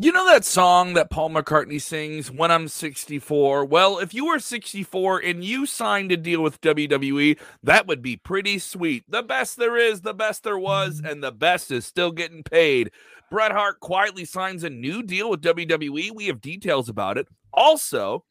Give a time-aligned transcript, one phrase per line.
[0.00, 3.64] You know that song that Paul McCartney sings, When I'm 64?
[3.64, 8.16] Well, if you were 64 and you signed a deal with WWE, that would be
[8.16, 9.02] pretty sweet.
[9.08, 11.06] The best there is, the best there was, mm-hmm.
[11.06, 12.92] and the best is still getting paid.
[13.28, 16.14] Bret Hart quietly signs a new deal with WWE.
[16.14, 17.26] We have details about it.
[17.52, 18.24] Also,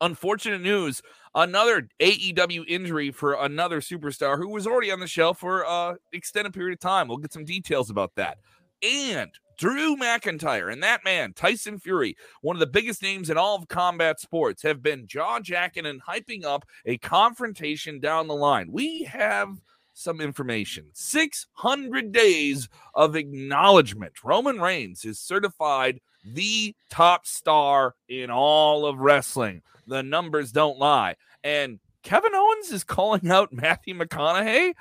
[0.00, 1.00] unfortunate news
[1.32, 6.52] another AEW injury for another superstar who was already on the shelf for an extended
[6.52, 7.06] period of time.
[7.06, 8.38] We'll get some details about that.
[8.82, 13.56] And Drew McIntyre and that man, Tyson Fury, one of the biggest names in all
[13.56, 18.68] of combat sports, have been jaw jacking and hyping up a confrontation down the line.
[18.70, 19.60] We have
[19.94, 24.22] some information 600 days of acknowledgement.
[24.22, 29.62] Roman Reigns is certified the top star in all of wrestling.
[29.88, 31.16] The numbers don't lie.
[31.42, 34.74] And Kevin Owens is calling out Matthew McConaughey.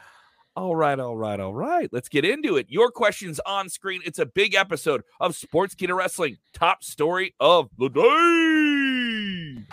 [0.58, 1.88] All right, all right, all right.
[1.92, 2.66] Let's get into it.
[2.68, 4.02] Your questions on screen.
[4.04, 6.38] It's a big episode of Sports Sportskeeda Wrestling.
[6.52, 9.64] Top story of the day.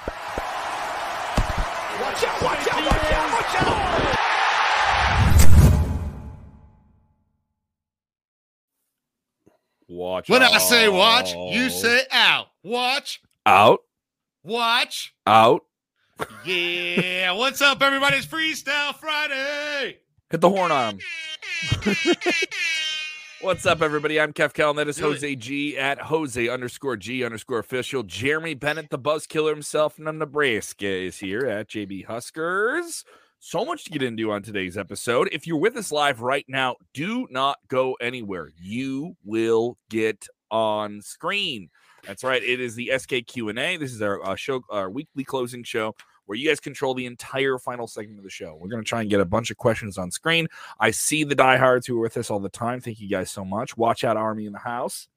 [2.03, 4.17] Watch out, watch out, watch out, watch out.
[9.89, 10.53] Watch When out.
[10.53, 12.49] I say watch, you say out.
[12.63, 13.81] Watch, out,
[14.43, 15.15] watch.
[15.27, 15.63] out.
[16.45, 17.33] Yeah.
[17.33, 18.19] What's up, everybody?
[18.19, 20.01] It's Freestyle Friday.
[20.31, 21.95] Hit the horn on him.
[23.43, 24.19] What's up, everybody?
[24.19, 25.15] I'm Kev Cal, and that is Do it.
[25.15, 28.03] Jose G at Jose underscore G underscore official.
[28.03, 33.05] Jeremy Bennett, the buzz killer himself from Nebraska, is here at JB Huskers.
[33.39, 35.29] So much to get into on today's episode.
[35.31, 38.49] If you're with us live right now, do not go anywhere.
[38.59, 41.69] You will get on screen.
[42.07, 42.43] That's right.
[42.43, 43.77] It is the SK Q&A.
[43.77, 45.95] This is our uh, show, our weekly closing show
[46.27, 48.57] where you guys control the entire final segment of the show.
[48.61, 50.49] We're going to try and get a bunch of questions on screen.
[50.81, 52.81] I see the diehards who are with us all the time.
[52.81, 53.77] Thank you guys so much.
[53.77, 55.09] Watch out, Army in the house.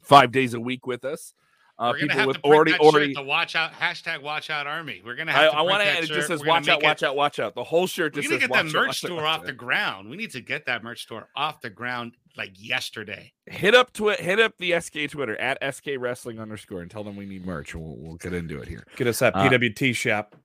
[0.00, 1.34] Five days a week with us.
[1.78, 3.14] Uh, people have with already, already.
[3.14, 5.00] the watch out hashtag watch out army.
[5.04, 5.86] We're gonna have to I want to.
[5.88, 8.16] add It just says We're "Watch out, it- watch out, watch out." The whole shirt
[8.16, 10.10] We just need to get that "Watch out, merch store off out." the ground.
[10.10, 13.32] We need to get that merch store off the ground like yesterday.
[13.46, 17.16] Hit up twi- hit up the SK Twitter at SK Wrestling underscore and tell them
[17.16, 17.74] we need merch.
[17.74, 18.84] We'll, we'll get into it here.
[18.96, 20.36] Get us that Uh, PWT shop.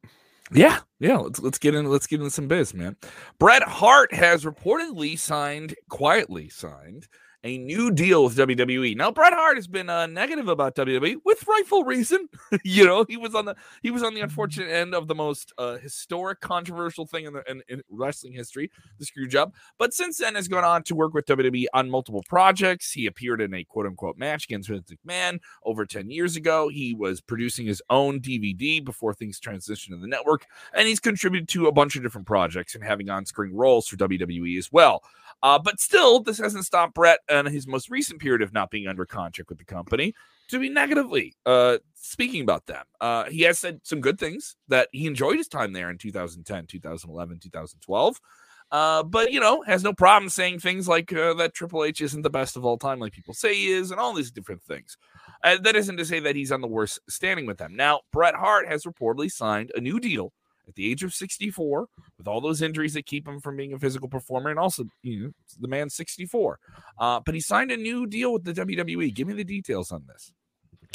[0.51, 1.17] Yeah, yeah.
[1.17, 1.89] Let's let's get in.
[1.89, 2.95] Let's get into some biz, man.
[3.39, 7.07] Bret Hart has reportedly signed, quietly signed,
[7.43, 8.95] a new deal with WWE.
[8.95, 12.29] Now, Bret Hart has been uh, negative about WWE with rightful reason.
[12.63, 15.53] you know, he was on the he was on the unfortunate end of the most
[15.57, 19.53] uh, historic, controversial thing in, the, in, in wrestling history, the screw job.
[19.77, 22.91] But since then, has gone on to work with WWE on multiple projects.
[22.91, 26.69] He appeared in a quote unquote match against Vince McMahon over 10 years ago.
[26.69, 31.49] He was producing his own DVD before things transitioned to the network, and he's contributed
[31.49, 35.03] to a bunch of different projects and having on screen roles for WWE as well.
[35.43, 38.87] Uh, but still, this hasn't stopped Bret and his most recent period of not being
[38.87, 40.13] under contract with the company
[40.49, 42.85] to be negatively uh, speaking about them.
[43.01, 46.67] Uh, he has said some good things that he enjoyed his time there in 2010,
[46.67, 48.21] 2011, 2012.
[48.71, 52.21] Uh, but you know, has no problem saying things like uh, that Triple H isn't
[52.21, 54.97] the best of all time, like people say he is, and all these different things.
[55.43, 57.75] Uh, that isn't to say that he's on the worst standing with them.
[57.75, 60.31] Now, Bret Hart has reportedly signed a new deal
[60.67, 61.87] at the age of 64
[62.17, 65.23] with all those injuries that keep him from being a physical performer, and also, you
[65.23, 66.59] know, the man's 64.
[66.99, 69.13] Uh, but he signed a new deal with the WWE.
[69.13, 70.31] Give me the details on this.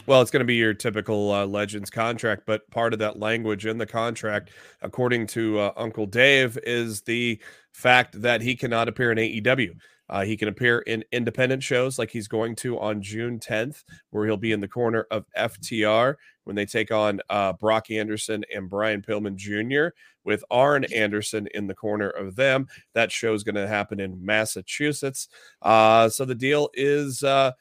[0.07, 3.67] Well, it's going to be your typical uh, Legends contract, but part of that language
[3.67, 7.39] in the contract, according to uh, Uncle Dave, is the
[7.73, 9.75] fact that he cannot appear in AEW.
[10.11, 14.25] Uh, he can appear in independent shows like he's going to on June 10th, where
[14.25, 16.15] he'll be in the corner of FTR
[16.49, 19.95] when they take on uh, Brock Anderson and Brian Pillman Jr.,
[20.25, 22.67] with Arn Anderson in the corner of them.
[22.95, 25.29] That show is going to happen in Massachusetts.
[25.63, 27.23] Uh, so the deal is.
[27.23, 27.53] Uh,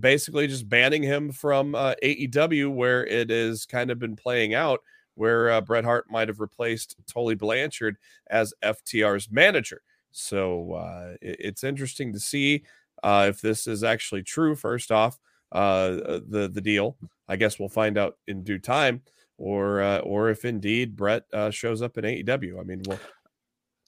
[0.00, 4.80] basically just banning him from uh, AEW, where it has kind of been playing out,
[5.16, 7.98] where uh, Bret Hart might have replaced Tully Blanchard
[8.30, 9.82] as FTR's manager.
[10.10, 12.64] So uh, it- it's interesting to see
[13.04, 14.54] if this is actually true.
[14.56, 15.18] First off,
[15.52, 16.96] the the deal.
[17.32, 19.00] I guess we'll find out in due time,
[19.38, 22.60] or uh, or if indeed Bret uh, shows up in AEW.
[22.60, 23.00] I mean, well,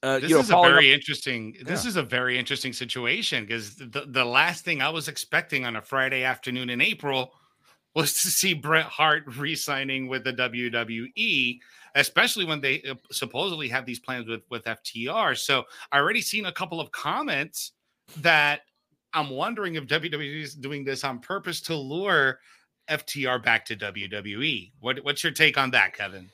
[0.03, 1.57] Uh, This you know, is a following up- very interesting.
[1.65, 5.77] This is a very interesting situation because the, the last thing I was expecting on
[5.77, 7.33] a Friday afternoon in April
[7.95, 11.59] was to see Bret Hart re-signing with the WWE,
[11.95, 15.37] especially when they uh, supposedly have these plans with with FTR.
[15.39, 17.73] So I already seen a couple of comments
[18.19, 18.63] that
[19.15, 22.41] I'm wondering if WWE is doing this on purpose to lure
[22.89, 24.73] FTR back to WWE.
[24.81, 26.31] What what's your take on that, Kevin?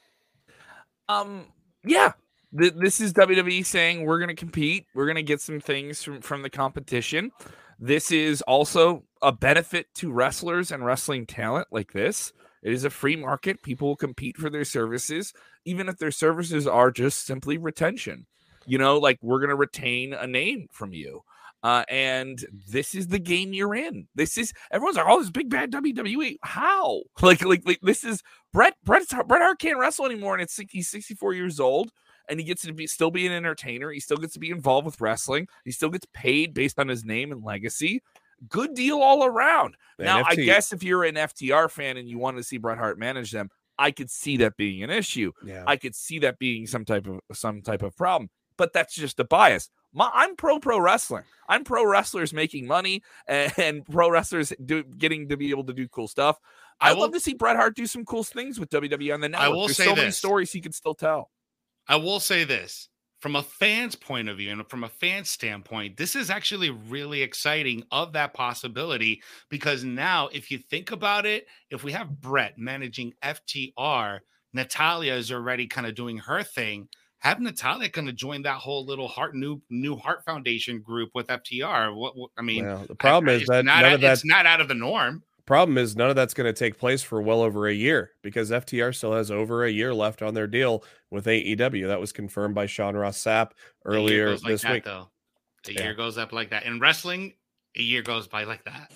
[1.09, 1.47] Um,
[1.85, 2.13] yeah.
[2.59, 4.87] Th- this is WWE saying we're going to compete.
[4.95, 7.31] We're going to get some things from from the competition.
[7.79, 12.33] This is also a benefit to wrestlers and wrestling talent like this.
[12.63, 13.63] It is a free market.
[13.63, 15.33] People will compete for their services,
[15.65, 18.27] even if their services are just simply retention.
[18.67, 21.23] You know, like we're going to retain a name from you.
[21.63, 24.09] Uh, and this is the game you're in.
[24.15, 26.37] This is everyone's like, oh, this big bad WWE.
[26.43, 27.03] How?
[27.23, 28.23] Like, like, like this is
[28.53, 28.75] Bret.
[28.85, 31.91] Bret Bret Hart can't wrestle anymore, and it's he's 64 years old,
[32.29, 33.91] and he gets to be still be an entertainer.
[33.91, 35.49] He still gets to be involved with wrestling.
[35.65, 38.03] He still gets paid based on his name and legacy.
[38.49, 39.77] Good deal all around.
[39.99, 42.57] Man, now, FT- I guess if you're an FTR fan and you want to see
[42.57, 45.33] Bret Hart manage them, I could see that being an issue.
[45.45, 45.65] Yeah.
[45.67, 48.31] I could see that being some type of some type of problem.
[48.57, 49.71] But that's just a bias.
[49.93, 51.25] My, I'm pro pro wrestling.
[51.49, 55.73] I'm pro wrestlers making money and, and pro wrestlers do, getting to be able to
[55.73, 56.39] do cool stuff.
[56.81, 59.29] I, I love to see Bret Hart do some cool things with WWE on the
[59.29, 59.47] network.
[59.47, 59.99] I will There's say so this.
[59.99, 61.31] many stories he can still tell.
[61.89, 62.89] I will say this
[63.21, 67.23] from a fan's point of view and from a fan standpoint, this is actually really
[67.23, 72.57] exciting of that possibility because now, if you think about it, if we have Bret
[72.57, 74.21] managing FTR,
[74.55, 76.89] Natalya is already kind of doing her thing
[77.21, 81.29] have Natalya going to join that whole little heart new new heart foundation group with
[81.29, 81.95] FTR.
[81.95, 84.47] What, what I mean, well, the problem I, is that not none of that's not
[84.47, 85.23] out of the norm.
[85.47, 88.51] Problem is none of that's going to take place for well over a year because
[88.51, 91.89] FTR still has over a year left on their deal with AEW.
[91.89, 93.51] That was confirmed by Sean Ross Sapp
[93.85, 94.85] earlier like this that, week.
[94.85, 95.09] Though
[95.65, 95.83] the yeah.
[95.83, 97.35] year goes up like that in wrestling,
[97.77, 98.93] a year goes by like that.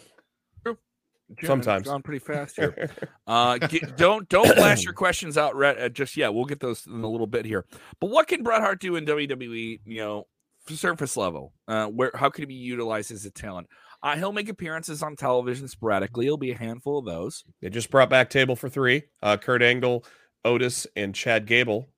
[1.42, 2.90] Sometimes gone pretty fast here.
[3.26, 6.34] uh, get, don't don't flash your questions out right, uh, just yet.
[6.34, 7.64] We'll get those in a little bit here.
[8.00, 9.80] But what can Bret Hart do in WWE?
[9.84, 10.26] You know,
[10.68, 11.52] surface level.
[11.68, 13.68] Uh, where how can he be utilized as a talent?
[14.02, 16.26] Uh, he'll make appearances on television sporadically.
[16.26, 17.42] It'll be a handful of those.
[17.62, 19.04] They just brought back Table for Three.
[19.22, 20.04] Uh, Kurt Angle,
[20.44, 21.88] Otis, and Chad Gable.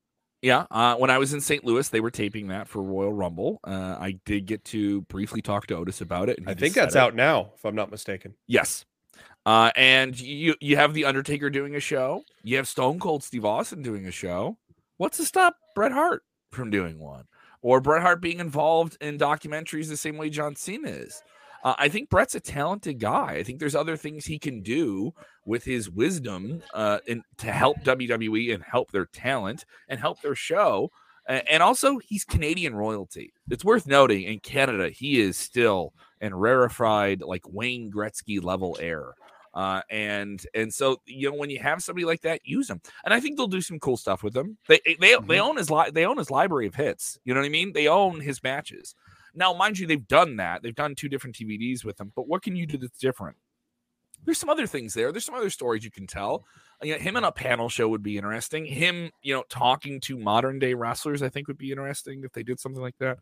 [0.41, 1.65] Yeah, uh, when I was in St.
[1.65, 3.59] Louis, they were taping that for Royal Rumble.
[3.63, 6.39] Uh, I did get to briefly talk to Otis about it.
[6.45, 8.35] I think that's out now, if I'm not mistaken.
[8.45, 8.85] Yes,
[9.47, 12.21] uh, and you you have the Undertaker doing a show.
[12.43, 14.57] You have Stone Cold Steve Austin doing a show.
[14.97, 17.23] What's to stop Bret Hart from doing one?
[17.61, 21.23] Or Bret Hart being involved in documentaries the same way John Cena is.
[21.63, 23.35] Uh, I think Bret's a talented guy.
[23.35, 25.13] I think there's other things he can do
[25.45, 30.35] with his wisdom uh, in, to help WWE and help their talent and help their
[30.35, 30.91] show.
[31.25, 33.33] And also, he's Canadian royalty.
[33.49, 39.13] It's worth noting in Canada, he is still an rarefied, like Wayne Gretzky level heir.
[39.57, 42.79] Uh, and and so you know when you have somebody like that, use them.
[43.03, 44.55] And I think they'll do some cool stuff with them.
[44.67, 45.25] They they mm-hmm.
[45.25, 47.17] they own his li- they own his library of hits.
[47.25, 47.73] You know what I mean?
[47.73, 48.93] They own his matches.
[49.33, 50.61] Now, mind you, they've done that.
[50.61, 52.11] They've done two different DVDs with them.
[52.15, 53.35] But what can you do that's different?
[54.25, 55.11] There's some other things there.
[55.11, 56.45] There's some other stories you can tell.
[56.83, 58.63] You know, him in a panel show would be interesting.
[58.63, 62.43] Him, you know, talking to modern day wrestlers, I think would be interesting if they
[62.43, 63.17] did something like that.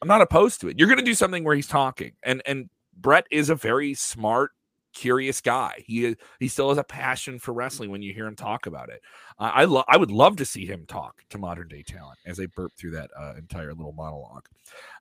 [0.00, 0.78] I'm not opposed to it.
[0.78, 4.52] You're going to do something where he's talking, and and Bret is a very smart
[4.94, 5.82] curious guy.
[5.86, 9.02] He he still has a passion for wrestling when you hear him talk about it.
[9.38, 12.36] Uh, I lo- I would love to see him talk to modern day talent as
[12.36, 14.46] they burp through that uh, entire little monologue.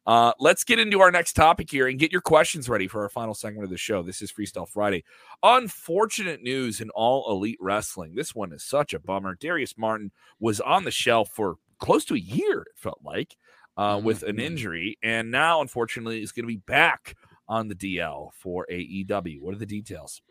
[0.06, 3.10] Uh, let's get into our next topic here and get your questions ready for our
[3.10, 4.04] final segment of the show.
[4.04, 5.06] This is Freestyle Friday.
[5.44, 8.16] Unfortunate news in all elite wrestling.
[8.16, 9.36] This one is such a bummer.
[9.36, 12.62] Darius Martin was on the shelf for close to a year.
[12.62, 13.38] It felt like.
[13.76, 14.46] Uh, with an mm-hmm.
[14.46, 17.16] injury, and now unfortunately is going to be back
[17.54, 19.40] on the DL for AEW.
[19.40, 20.24] What are the details?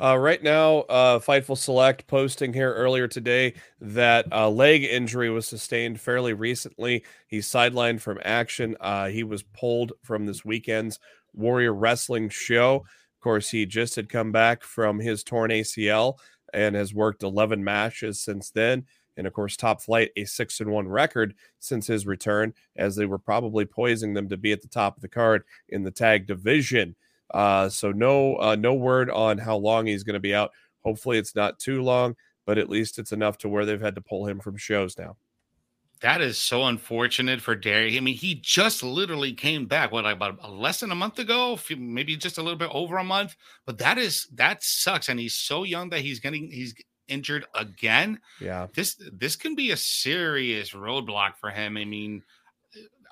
[0.00, 5.46] Uh, right now, uh, Fightful Select posting here earlier today that a leg injury was
[5.46, 7.04] sustained fairly recently.
[7.28, 8.78] He's sidelined from action.
[8.80, 10.98] Uh, he was pulled from this weekend's
[11.34, 12.76] Warrior Wrestling show.
[12.76, 16.14] Of course, he just had come back from his torn ACL
[16.54, 18.86] and has worked 11 matches since then
[19.20, 23.04] and of course top flight a six and one record since his return as they
[23.04, 26.26] were probably poising them to be at the top of the card in the tag
[26.26, 26.96] division
[27.34, 31.18] uh, so no uh, no word on how long he's going to be out hopefully
[31.18, 34.26] it's not too long but at least it's enough to where they've had to pull
[34.26, 35.14] him from shows now
[36.00, 37.98] that is so unfortunate for Derry.
[37.98, 39.92] I mean, he just literally came back.
[39.92, 41.58] What about less than a month ago?
[41.76, 43.36] Maybe just a little bit over a month.
[43.66, 45.10] But that is that sucks.
[45.10, 46.74] And he's so young that he's getting he's
[47.10, 48.20] injured again.
[48.40, 48.68] Yeah.
[48.74, 51.76] This this can be a serious roadblock for him.
[51.76, 52.22] I mean,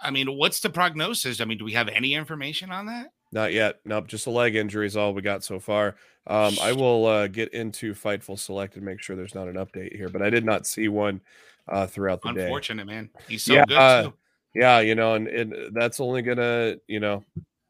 [0.01, 1.41] I mean, what's the prognosis?
[1.41, 3.09] I mean, do we have any information on that?
[3.33, 3.81] Not yet.
[3.85, 4.07] Nope.
[4.07, 5.97] Just a leg injury is all we got so far.
[6.27, 9.97] Um, I will uh, get into Fightful Select and make sure there's not an update
[9.97, 11.21] here, but I did not see one
[11.69, 12.45] uh, throughout the Unfortunate, day.
[12.45, 13.11] Unfortunate, man.
[13.29, 14.15] He's so yeah, good uh, too.
[14.55, 17.25] Yeah, you know, and, and that's only gonna, you know,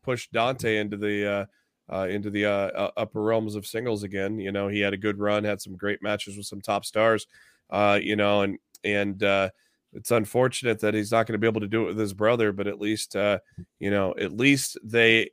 [0.04, 1.48] push Dante into the
[1.92, 4.38] uh, into the uh, upper realms of singles again.
[4.38, 7.26] You know, he had a good run, had some great matches with some top stars.
[7.70, 9.50] Uh, you know, and and uh,
[9.92, 12.52] it's unfortunate that he's not going to be able to do it with his brother,
[12.52, 13.38] but at least uh,
[13.78, 15.30] you know, at least they,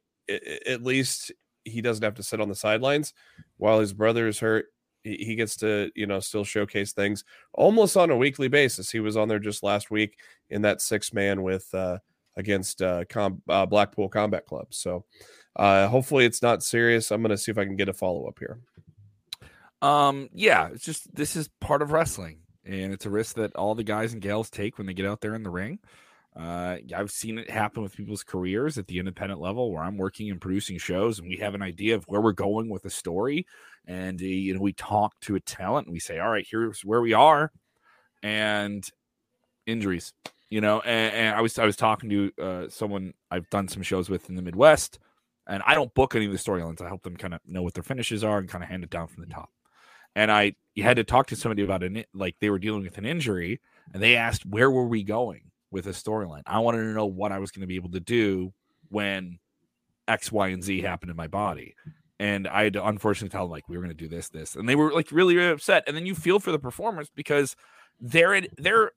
[0.68, 1.32] at least
[1.66, 3.14] he doesn't have to sit on the sidelines
[3.58, 4.68] while his brother is hurt.
[5.04, 8.90] He, he gets to you know still showcase things almost on a weekly basis.
[8.90, 10.18] He was on there just last week
[10.50, 12.00] in that six man with uh,
[12.38, 14.68] against uh, Com- uh, Blackpool Combat Club.
[14.72, 15.06] So
[15.56, 17.12] uh, hopefully it's not serious.
[17.12, 18.60] I'm going to see if I can get a follow up here.
[19.82, 23.76] Um, yeah, it's just this is part of wrestling, and it's a risk that all
[23.76, 25.80] the guys and gals take when they get out there in the ring.
[26.36, 30.30] Uh, I've seen it happen with people's careers at the independent level where I'm working
[30.30, 33.46] and producing shows, and we have an idea of where we're going with a story,
[33.86, 36.84] and uh, you know we talk to a talent and we say, "All right, here's
[36.84, 37.52] where we are,"
[38.22, 38.86] and
[39.66, 40.14] injuries,
[40.50, 40.82] you know.
[40.82, 44.30] And, and I was I was talking to uh, someone I've done some shows with
[44.30, 45.00] in the Midwest,
[45.48, 46.82] and I don't book any of the storylines.
[46.82, 48.90] I help them kind of know what their finishes are and kind of hand it
[48.90, 49.40] down from the mm-hmm.
[49.40, 49.50] top
[50.16, 53.06] and I had to talk to somebody about an like they were dealing with an
[53.06, 53.60] injury,
[53.94, 56.44] and they asked where were we going with a storyline.
[56.46, 58.54] I wanted to know what I was going to be able to do
[58.90, 59.40] when
[60.08, 61.76] X, Y, and Z happened in my body.
[62.18, 64.56] And I had to unfortunately tell them like we were going to do this, this,
[64.56, 65.84] and they were like really, really upset.
[65.86, 67.58] And then you feel for the performers because
[68.00, 68.92] they're they're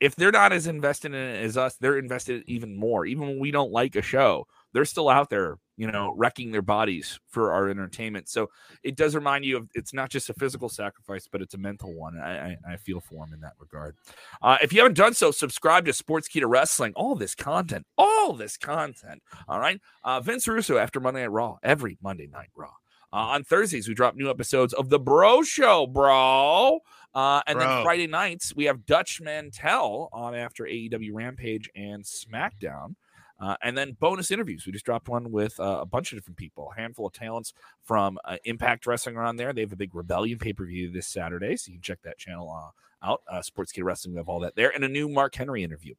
[0.00, 3.06] if they're not as invested in it as us, they're invested even more.
[3.06, 6.62] Even when we don't like a show, they're still out there you know, wrecking their
[6.62, 8.28] bodies for our entertainment.
[8.28, 8.48] So
[8.82, 11.94] it does remind you of it's not just a physical sacrifice, but it's a mental
[11.94, 12.18] one.
[12.18, 13.96] I, I, I feel for them in that regard.
[14.40, 16.92] Uh, if you haven't done so, subscribe to sports Sportskeeda Wrestling.
[16.94, 19.22] All this content, all this content.
[19.48, 19.80] All right.
[20.04, 22.72] Uh, Vince Russo after Monday Night Raw, every Monday Night Raw.
[23.12, 26.80] Uh, on Thursdays, we drop new episodes of The Bro Show, bro.
[27.14, 27.66] Uh, and bro.
[27.66, 32.94] then Friday nights, we have Dutch Mantell on after AEW Rampage and SmackDown.
[33.42, 34.64] Uh, and then bonus interviews.
[34.64, 37.52] We just dropped one with uh, a bunch of different people, a handful of talents
[37.82, 39.52] from uh, Impact Wrestling are on there.
[39.52, 42.18] They have a big Rebellion pay per view this Saturday, so you can check that
[42.18, 43.22] channel uh, out.
[43.28, 45.94] Uh, Sportskeeda Wrestling, we have all that there, and a new Mark Henry interview.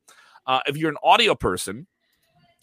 [0.48, 1.88] Uh, if you're an audio person,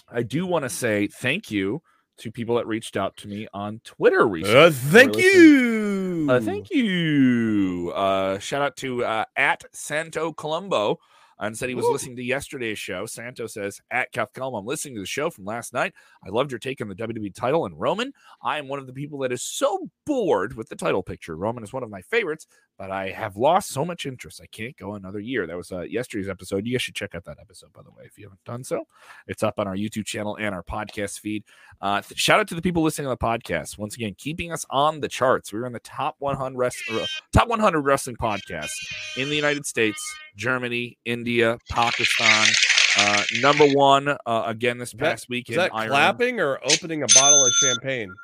[0.08, 1.82] I do want to say thank you
[2.16, 4.60] to people that reached out to me on Twitter recently.
[4.60, 6.26] Uh, thank you.
[6.30, 7.92] Uh, thank you.
[7.94, 10.98] Uh, shout out to uh, at Santo Colombo
[11.40, 11.92] and said he was Ooh.
[11.92, 13.06] listening to yesterday's show.
[13.06, 15.94] Santo says, at Cathcom, I'm listening to the show from last night.
[16.24, 18.12] I loved your take on the WWE title and Roman.
[18.42, 21.36] I am one of the people that is so bored with the title picture.
[21.36, 22.46] Roman is one of my favorites,
[22.80, 24.40] but I have lost so much interest.
[24.42, 25.46] I can't go another year.
[25.46, 26.64] That was uh, yesterday's episode.
[26.64, 28.86] You guys should check out that episode, by the way, if you haven't done so.
[29.26, 31.44] It's up on our YouTube channel and our podcast feed.
[31.82, 33.76] Uh, th- shout out to the people listening to the podcast.
[33.76, 35.52] Once again, keeping us on the charts.
[35.52, 38.70] We were in the top 100 rest- uh, top 100 wrestling podcasts
[39.18, 40.02] in the United States,
[40.34, 42.46] Germany, India, Pakistan.
[42.98, 45.50] Uh, number one uh, again this past week.
[45.50, 45.90] Is that Ireland.
[45.90, 48.14] clapping or opening a bottle of champagne?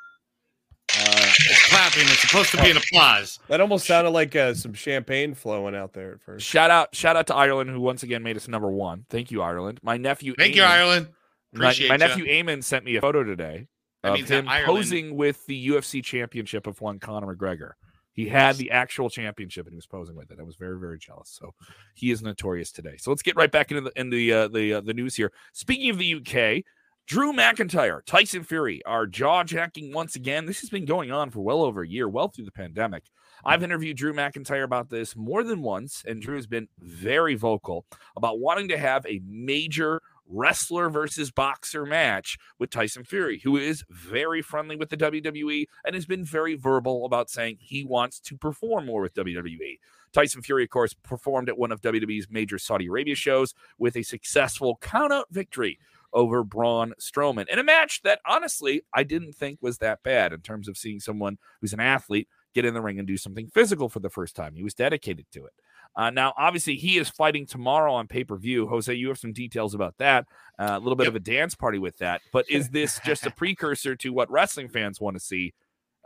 [1.39, 2.03] It's clapping.
[2.03, 3.39] It's supposed to be an applause.
[3.47, 6.45] That almost sounded like uh, some champagne flowing out there at first.
[6.45, 9.05] Shout out, shout out to Ireland, who once again made us number one.
[9.09, 9.79] Thank you, Ireland.
[9.83, 10.33] My nephew.
[10.37, 11.07] Thank Eamon, you, Ireland.
[11.53, 13.67] Appreciate my, my nephew Eamon sent me a photo today
[14.03, 17.71] of him posing with the UFC championship of one Conor McGregor.
[18.13, 20.39] He had the actual championship and he was posing with it.
[20.39, 21.37] I was very, very jealous.
[21.39, 21.53] So
[21.93, 22.95] he is notorious today.
[22.97, 25.31] So let's get right back into the in the uh, the uh, the news here.
[25.53, 26.63] Speaking of the UK,
[27.07, 30.45] Drew McIntyre, Tyson Fury are jaw jacking once again.
[30.45, 33.05] This has been going on for well over a year, well through the pandemic.
[33.45, 37.85] I've interviewed Drew McIntyre about this more than once, and Drew has been very vocal
[38.17, 43.85] about wanting to have a major wrestler versus boxer match with Tyson Fury, who is
[43.89, 48.35] very friendly with the WWE and has been very verbal about saying he wants to
[48.35, 49.79] perform more with WWE.
[50.11, 54.03] Tyson Fury, of course, performed at one of WWE's major Saudi Arabia shows with a
[54.03, 55.79] successful countout victory
[56.17, 60.41] over Braun Strowman in a match that honestly I didn't think was that bad in
[60.41, 63.87] terms of seeing someone who's an athlete get in the ring and do something physical
[63.87, 64.55] for the first time.
[64.55, 65.53] He was dedicated to it.
[65.95, 68.67] Uh, now, obviously, he is fighting tomorrow on pay per view.
[68.67, 70.25] Jose, you have some details about that.
[70.57, 71.11] Uh, a little bit yep.
[71.11, 72.21] of a dance party with that.
[72.33, 75.53] But is this just a precursor to what wrestling fans want to see?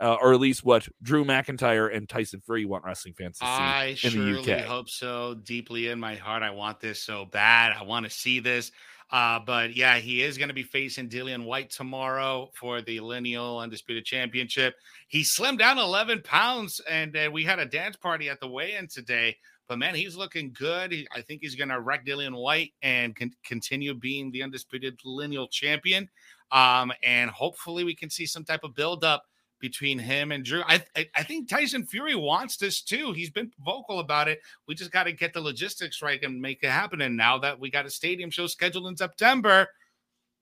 [0.00, 3.50] Uh, or at least what Drew McIntyre and Tyson Fury want wrestling fans to see
[3.50, 4.64] I in the UK.
[4.64, 5.34] hope so.
[5.34, 7.72] Deeply in my heart, I want this so bad.
[7.72, 8.72] I want to see this.
[9.12, 13.58] Uh, but yeah, he is going to be facing Dillian Whyte tomorrow for the Lineal
[13.58, 14.74] Undisputed Championship.
[15.08, 18.88] He slimmed down 11 pounds, and uh, we had a dance party at the weigh-in
[18.88, 19.36] today.
[19.68, 20.92] But man, he's looking good.
[20.92, 24.98] He, I think he's going to wreck Dillian Whyte and con- continue being the undisputed
[25.04, 26.08] lineal champion.
[26.50, 29.24] Um, and hopefully, we can see some type of build up
[29.62, 30.62] between him and Drew.
[30.66, 33.12] I, I, I think Tyson Fury wants this too.
[33.12, 34.40] He's been vocal about it.
[34.68, 37.00] We just got to get the logistics right and make it happen.
[37.00, 39.68] And now that we got a stadium show scheduled in September,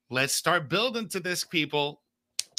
[0.08, 2.00] let's start building to this, people.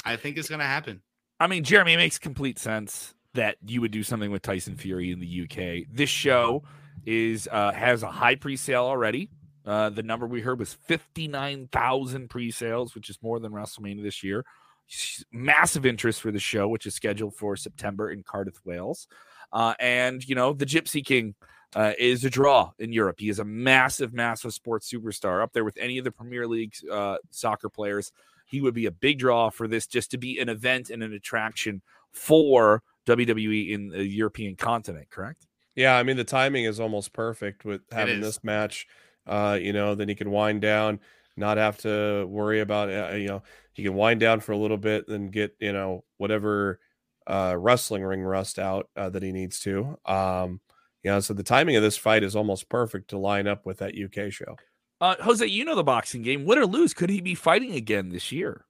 [0.06, 1.02] I think it's going to happen.
[1.38, 5.10] I mean, Jeremy, it makes complete sense that you would do something with Tyson Fury
[5.10, 5.86] in the UK.
[5.92, 6.62] This show
[7.04, 9.30] is uh, has a high pre-sale already.
[9.66, 14.44] Uh, the number we heard was 59,000 pre-sales, which is more than WrestleMania this year.
[15.32, 19.08] Massive interest for the show, which is scheduled for September in Cardiff, Wales.
[19.52, 21.34] Uh, and you know, the Gypsy King
[21.74, 23.16] uh, is a draw in Europe.
[23.18, 26.74] He is a massive, massive sports superstar up there with any of the Premier League
[26.90, 28.12] uh, soccer players.
[28.46, 31.12] He would be a big draw for this just to be an event and an
[31.12, 31.80] attraction
[32.12, 35.46] for WWE in the European continent, correct?
[35.74, 38.86] Yeah, I mean the timing is almost perfect with having this match.
[39.26, 41.00] Uh, you know, then he can wind down,
[41.36, 44.76] not have to worry about uh, you know, he can wind down for a little
[44.76, 46.80] bit, then get you know whatever
[47.26, 49.98] uh, wrestling ring rust out uh, that he needs to.
[50.04, 50.60] Um,
[51.02, 53.78] you know, so the timing of this fight is almost perfect to line up with
[53.78, 54.56] that UK show.
[55.00, 56.44] Uh, Jose, you know the boxing game.
[56.44, 58.66] Win or lose, could he be fighting again this year?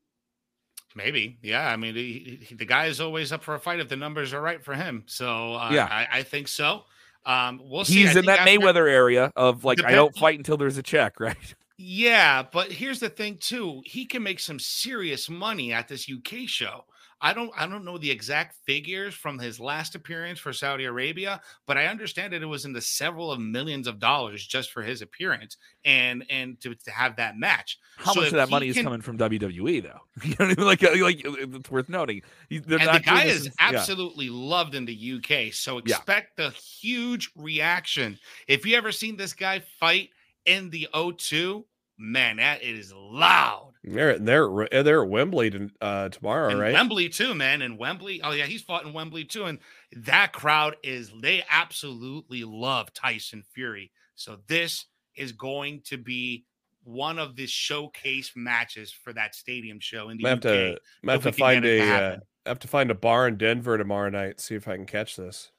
[0.94, 1.68] Maybe, yeah.
[1.68, 4.32] I mean, he, he, the guy is always up for a fight if the numbers
[4.32, 5.04] are right for him.
[5.06, 6.84] So uh, yeah, I, I, think so.
[7.24, 8.02] Um, we'll see.
[8.02, 11.54] He's in that Mayweather area of like, I don't fight until there's a check, right?
[11.84, 13.82] Yeah, but here's the thing too.
[13.84, 16.84] He can make some serious money at this UK show.
[17.20, 21.40] I don't I don't know the exact figures from his last appearance for Saudi Arabia,
[21.66, 24.82] but I understand that it was in the several of millions of dollars just for
[24.82, 27.80] his appearance and and to, to have that match.
[27.96, 30.00] How so much of that money can, is coming from WWE though?
[30.24, 32.22] you know, like uh, like uh, it's worth noting.
[32.48, 33.50] and the guy is yeah.
[33.58, 36.46] absolutely loved in the UK, so expect yeah.
[36.46, 38.20] a huge reaction.
[38.46, 40.10] If you ever seen this guy fight
[40.46, 41.64] in the O2,
[42.02, 43.72] man, that is loud.
[43.84, 46.72] They're they're they're at Wembley uh, tomorrow, and right?
[46.72, 47.62] Wembley too, man.
[47.62, 49.58] And Wembley, oh yeah, he's fought in Wembley too, and
[49.96, 53.90] that crowd is they absolutely love Tyson Fury.
[54.14, 56.44] So this is going to be
[56.84, 60.40] one of the showcase matches for that stadium show in the I UK.
[60.42, 62.16] To, I have to find a uh,
[62.46, 64.40] have to find a bar in Denver tomorrow night.
[64.40, 65.51] See if I can catch this.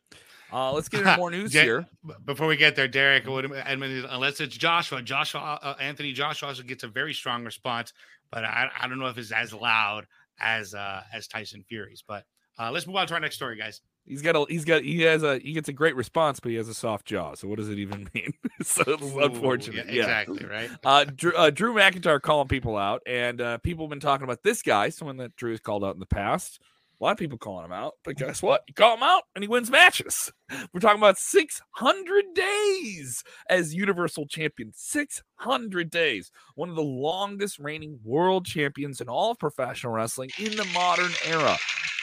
[0.54, 1.88] Uh, let's get into more news here.
[2.26, 6.84] Before we get there, Derek, unless it's Joshua, Joshua, uh, uh, Anthony Joshua also gets
[6.84, 7.92] a very strong response,
[8.32, 10.06] but I, I don't know if it's as loud
[10.40, 12.04] as uh, as Tyson Fury's.
[12.08, 12.26] But
[12.60, 13.82] uh, let's move on to our next story, guys.
[14.06, 16.58] He's got a he's got he has a he gets a great response, but he
[16.58, 17.36] has a soft jaw.
[17.36, 18.34] So what does it even mean?
[18.62, 19.88] so it's Ooh, unfortunate.
[19.88, 20.70] Yeah, exactly right.
[20.84, 24.44] uh, Drew, uh, Drew McIntyre calling people out, and uh, people have been talking about
[24.44, 26.60] this guy, someone that Drew has called out in the past.
[27.04, 28.62] A lot of people calling him out, but guess what?
[28.66, 30.32] You call him out and he wins matches.
[30.74, 34.72] We're talking about 600 days as Universal Champion.
[34.74, 36.32] 600 days.
[36.56, 41.12] One of the longest reigning world champions in all of professional wrestling in the modern
[41.26, 41.58] era.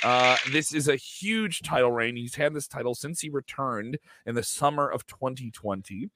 [0.04, 2.16] Uh, this is a huge title reign.
[2.16, 6.10] He's had this title since he returned in the summer of 2020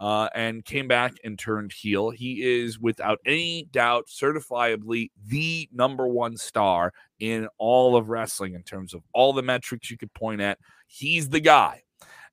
[0.00, 2.10] uh, and came back and turned heel.
[2.10, 8.62] He is, without any doubt, certifiably the number one star in all of wrestling in
[8.62, 10.58] terms of all the metrics you could point at.
[10.86, 11.82] He's the guy.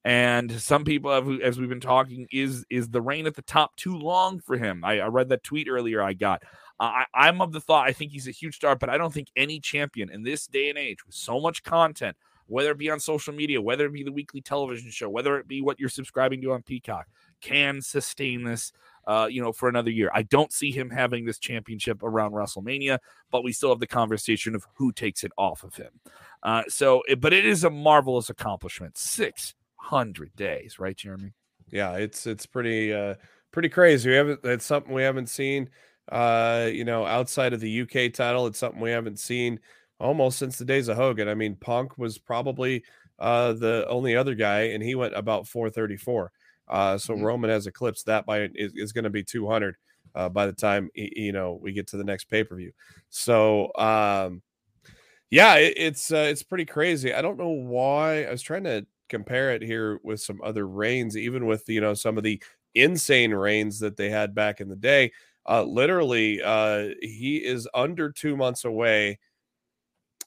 [0.04, 3.75] And some people, have, as we've been talking, is is the reign at the top
[3.75, 4.86] too long for him?
[4.86, 6.04] I, I read that tweet earlier.
[6.04, 6.43] I got.
[6.80, 9.12] Uh, I, I'm of the thought I think he's a huge star, but I don't
[9.13, 12.91] think any champion in this day and age with so much content, whether it be
[12.91, 15.89] on social media, whether it be the weekly television show, whether it be what you're
[15.89, 17.08] subscribing to on Peacock,
[17.41, 18.71] can sustain this,
[19.08, 20.10] uh, you know, for another year.
[20.13, 23.00] I don't see him having this championship around WrestleMania,
[23.32, 25.91] but we still have the conversation of who takes it off of him.
[26.43, 28.98] Uh, so, but it is a marvelous accomplishment.
[28.98, 31.34] Six hundred days, right, Jeremy?
[31.71, 33.15] Yeah, it's it's pretty uh,
[33.52, 34.10] pretty crazy.
[34.10, 35.69] We haven't it's something we haven't seen.
[36.12, 39.60] Uh, you know, outside of the UK title, it's something we haven't seen
[40.00, 41.28] almost since the days of Hogan.
[41.28, 42.84] I mean, Punk was probably
[43.19, 46.32] uh, the only other guy, and he went about 434.
[46.67, 47.23] Uh, so mm-hmm.
[47.23, 49.75] Roman has eclipsed that by is, is going to be 200
[50.15, 52.71] uh, by the time you know we get to the next pay per view.
[53.10, 54.41] So um,
[55.30, 57.13] yeah, it, it's uh, it's pretty crazy.
[57.13, 58.23] I don't know why.
[58.23, 61.93] I was trying to compare it here with some other reigns, even with you know
[61.93, 62.41] some of the
[62.73, 65.12] insane reigns that they had back in the day.
[65.47, 69.19] Uh, literally, uh, he is under two months away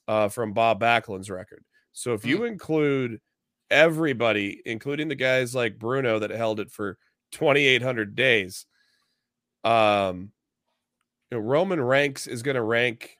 [0.06, 1.64] uh, from Bob Backlund's record.
[1.92, 2.48] So if you mm.
[2.48, 3.20] include
[3.70, 6.98] everybody, including the guys like Bruno that held it for
[7.32, 8.66] 2,800 days.
[9.64, 10.32] Um,
[11.30, 13.16] you know, Roman ranks is going to rank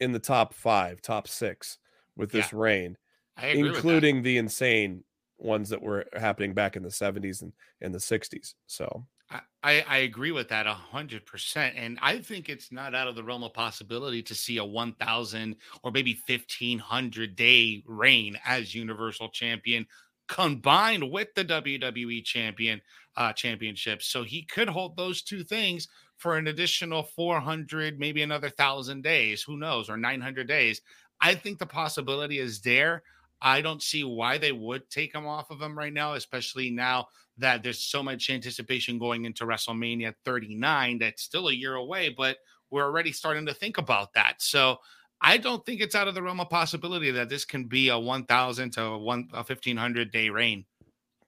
[0.00, 1.78] in the top five, top six
[2.16, 2.96] with this yeah, reign,
[3.42, 5.04] including the insane
[5.38, 8.54] ones that were happening back in the 70s and, and the 60s.
[8.66, 11.76] So I, I agree with that a hundred percent.
[11.76, 15.56] And I think it's not out of the realm of possibility to see a 1000
[15.82, 19.86] or maybe 1500 day reign as universal champion
[20.28, 22.80] combined with the WWE champion
[23.16, 24.02] uh, championship.
[24.02, 29.42] So he could hold those two things for an additional 400, maybe another thousand days,
[29.42, 30.80] who knows, or 900 days.
[31.20, 33.02] I think the possibility is there.
[33.40, 37.08] I don't see why they would take him off of him right now, especially now
[37.38, 42.38] that there's so much anticipation going into WrestleMania 39 that's still a year away, but
[42.70, 44.34] we're already starting to think about that.
[44.38, 44.78] So
[45.20, 47.98] I don't think it's out of the realm of possibility that this can be a
[47.98, 50.64] 1,000 to a, one, a 1,500 day reign.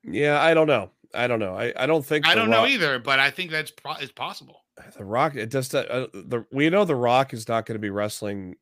[0.03, 0.91] Yeah, I don't know.
[1.15, 1.55] I don't know.
[1.55, 4.65] I, I don't think I don't know either, but I think that's pro- is possible.
[4.97, 7.91] The Rock, it just uh, the we know the Rock is not going to be
[7.91, 8.57] wrestling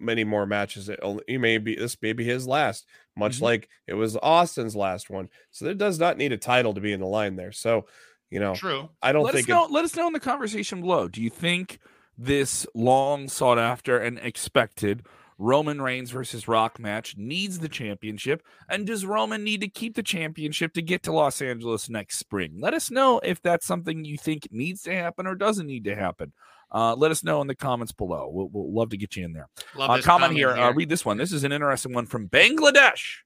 [0.00, 0.88] many more matches.
[0.88, 2.86] It only he may be this may be his last,
[3.16, 3.42] much Mhm.
[3.42, 5.28] like it was Austin's last one.
[5.50, 7.52] So it does not need a title to be in the line there.
[7.52, 7.86] So
[8.30, 8.88] you know, True.
[9.02, 9.66] I don't let think us know.
[9.70, 11.08] let us know in the conversation below.
[11.08, 11.78] Do you think
[12.16, 15.04] this long sought after and expected
[15.36, 18.42] Roman Reigns versus Rock match needs the championship?
[18.68, 22.58] And does Roman need to keep the championship to get to Los Angeles next spring?
[22.60, 25.96] Let us know if that's something you think needs to happen or doesn't need to
[25.96, 26.32] happen.
[26.72, 28.28] Uh, let us know in the comments below.
[28.32, 29.48] We'll, we'll love to get you in there.
[29.74, 30.50] Love Uh, this comment here.
[30.50, 31.16] Uh, read this one.
[31.16, 33.16] This is an interesting one from Bangladesh.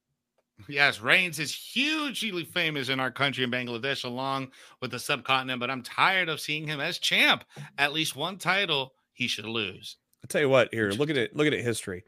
[0.68, 5.58] Yes, Reigns is hugely famous in our country in Bangladesh, along with the subcontinent.
[5.60, 7.44] But I'm tired of seeing him as champ.
[7.76, 9.96] At least one title he should lose.
[10.22, 10.72] I'll tell you what.
[10.72, 11.34] Here, look at it.
[11.36, 11.62] Look at it.
[11.64, 12.04] History.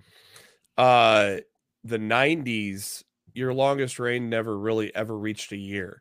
[0.79, 1.39] Uh,
[1.85, 3.03] the '90s.
[3.35, 6.01] Your longest reign never really ever reached a year.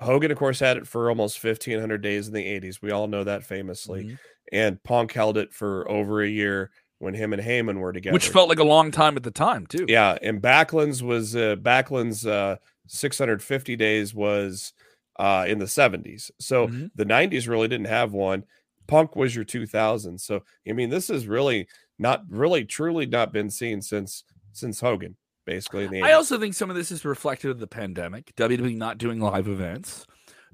[0.00, 2.82] Hogan, of course, had it for almost 1,500 days in the 80s.
[2.82, 4.04] We all know that famously.
[4.04, 4.18] Mhm.
[4.52, 8.12] And Punk held it for over a year when him and Heyman were together.
[8.12, 9.86] Which felt like a long time at the time, too.
[9.88, 10.16] yeah.
[10.22, 14.72] And Backlund's was uh, Backlund's uh, 650 days was
[15.18, 16.30] uh, in the 70s.
[16.38, 16.90] So Mhm.
[16.94, 18.44] the 90s really didn't have one.
[18.86, 20.18] Punk was your 2000.
[20.20, 21.66] So I mean, this is really
[21.98, 25.84] not really truly not been seen since since Hogan, basically.
[25.84, 28.34] In the I also think some of this is reflective of the pandemic.
[28.36, 30.06] WWE not doing live events,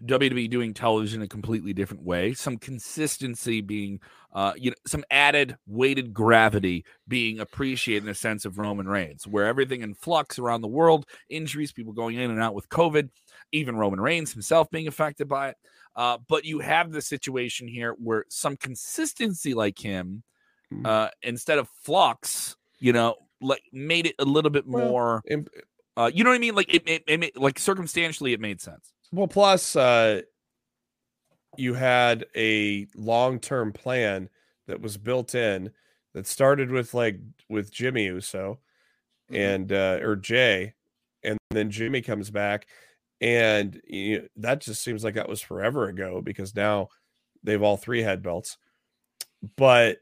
[0.06, 2.32] WWE doing television a completely different way.
[2.34, 4.00] Some consistency being,
[4.32, 9.26] uh, you know, some added weighted gravity being appreciated in a sense of Roman Reigns,
[9.26, 13.10] where everything in flux around the world, injuries, people going in and out with COVID,
[13.52, 15.56] even Roman Reigns himself being affected by it.
[15.96, 20.22] Uh, but you have the situation here where some consistency like him,
[20.72, 20.86] Mhm.
[20.86, 25.22] uh, instead of flux, you know, like made it a little bit Well, more.
[25.96, 26.54] Uh, you know what I mean?
[26.54, 28.92] Like it, it, it, ma- like circumstantially, it made sense.
[29.12, 30.22] Well, plus uh,
[31.56, 34.28] you had a long-term plan
[34.66, 35.70] that was built in
[36.14, 37.18] that started with like
[37.48, 38.60] with Jimmy Uso
[39.30, 39.36] Mhm.
[39.36, 40.74] and uh, or Jey,
[41.22, 42.66] and then Jimmy comes back,
[43.20, 46.88] and you know, that just seems like that was forever ago because now
[47.44, 48.58] they've all three had belts,
[49.56, 49.98] but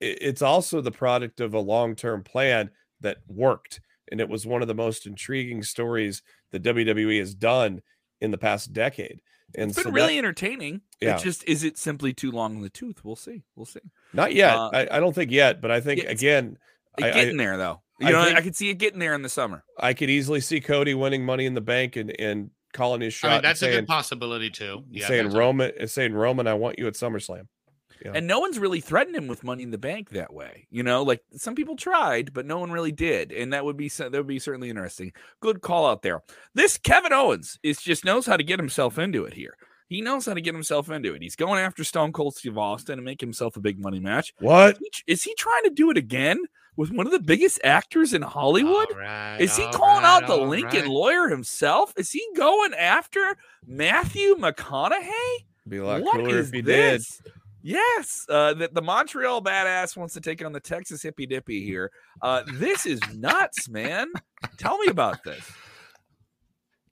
[0.00, 4.68] it's also the product of a long-term plan that worked, and it was one of
[4.68, 7.82] the most intriguing stories that WWE has done
[8.20, 9.20] in the past decade.
[9.56, 10.82] And It's been so really that- entertaining.
[11.00, 11.16] Yeah.
[11.16, 13.04] It just is it simply too long in the tooth?
[13.04, 13.42] We'll see.
[13.56, 13.80] We'll see.
[14.12, 14.54] not yet.
[14.54, 16.56] uh, I, I don't think yet, but I think it's- again,
[16.98, 17.82] It I- I- getting there though.
[17.98, 19.62] You I know, think- I could see it getting there in the summer.
[19.78, 23.26] I could easily see Cody winning Money in the Bank and and calling his shot.
[23.26, 24.84] I mean, and that's a saying, good possibility too.
[24.90, 27.48] Yeah, saying Roman, saying Roman, I want you at SummerSlam.
[28.04, 28.12] Yeah.
[28.14, 30.66] And no one's really threatened him with money in the bank that way.
[30.70, 33.30] You know, like some people tried, but no one really did.
[33.32, 35.12] And that would be that would be certainly interesting.
[35.40, 36.22] Good call out there.
[36.54, 39.54] This Kevin Owens is just knows how to get himself into it here.
[39.88, 41.22] He knows how to get himself into it.
[41.22, 44.32] He's going after Stone Cold Steve Austin and make himself a big money match.
[44.38, 44.74] What?
[44.74, 46.38] Is he, is he trying to do it again
[46.76, 48.92] with one of the biggest actors in Hollywood?
[48.92, 50.88] All right, Is he calling right, out the Lincoln right.
[50.88, 51.92] lawyer himself?
[51.96, 53.36] Is he going after
[53.66, 55.44] Matthew McConaughey?
[55.68, 57.02] Be a lot What cooler is if he did.
[57.62, 57.72] This?
[57.72, 61.90] Yes, uh, the, the Montreal badass wants to take on the Texas hippy dippy here.
[62.22, 64.08] Uh, this is nuts, man.
[64.58, 65.50] Tell me about this.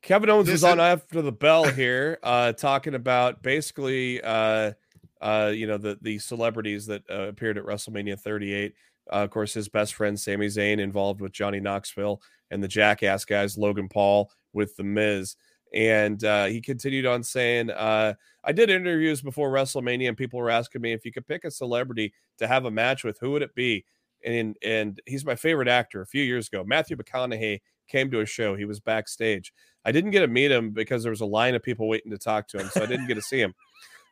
[0.03, 4.73] Kevin Owens This was on after the bell here, uh, talking about basically, uh,
[5.21, 8.75] uh, you know, the the celebrities that uh, appeared at WrestleMania 38.
[9.11, 13.25] Uh, of course, his best friend Sami Zayn involved with Johnny Knoxville and the Jackass
[13.25, 15.37] guys, Logan Paul with the Miz,
[15.75, 20.51] and uh, he continued on saying, uh, "I did interviews before WrestleMania, and people were
[20.51, 23.43] asking me if you could pick a celebrity to have a match with, who would
[23.43, 23.85] it be?"
[24.25, 26.01] And and he's my favorite actor.
[26.01, 28.55] A few years ago, Matthew McConaughey came to a show.
[28.55, 29.53] He was backstage.
[29.85, 32.19] I didn't get to meet him because there was a line of people waiting to
[32.19, 33.55] talk to him, so I didn't get to see him.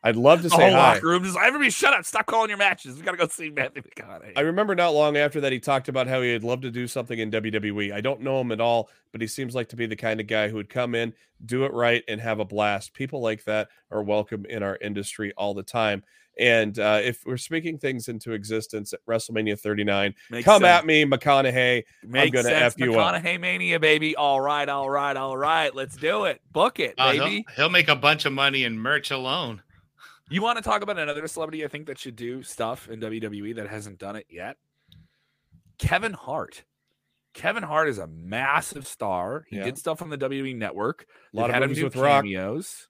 [0.03, 0.93] I'd love to The say whole hi.
[0.93, 2.05] locker room just everybody shut up.
[2.05, 2.95] Stop calling your matches.
[2.97, 4.33] We gotta go see Matthew McConaughey.
[4.35, 7.17] I remember not long after that he talked about how he'd love to do something
[7.17, 7.91] in WWE.
[7.93, 10.27] I don't know him at all, but he seems like to be the kind of
[10.27, 11.13] guy who would come in,
[11.45, 12.93] do it right, and have a blast.
[12.93, 16.03] People like that are welcome in our industry all the time.
[16.39, 20.69] And uh, if we're speaking things into existence at WrestleMania 39, Makes come sense.
[20.69, 21.83] at me, McConaughey.
[22.03, 22.75] Makes I'm gonna sense.
[22.75, 23.15] F you up.
[23.23, 24.15] McConaughey mania, baby.
[24.15, 25.73] All right, all right, all right.
[25.73, 26.39] Let's do it.
[26.51, 27.45] Book it, Uh, he'll, baby.
[27.55, 29.63] he'll make a bunch of money in merch alone.
[30.29, 33.55] You want to talk about another celebrity I think that should do stuff in WWE
[33.55, 34.57] that hasn't done it yet?
[35.77, 36.63] Kevin Hart.
[37.33, 39.45] Kevin Hart is a massive star.
[39.47, 39.65] He Yeah.
[39.65, 41.05] did stuff on the WWE network.
[41.33, 42.23] A lot of had him movies do with Rock.
[42.23, 42.87] cameos.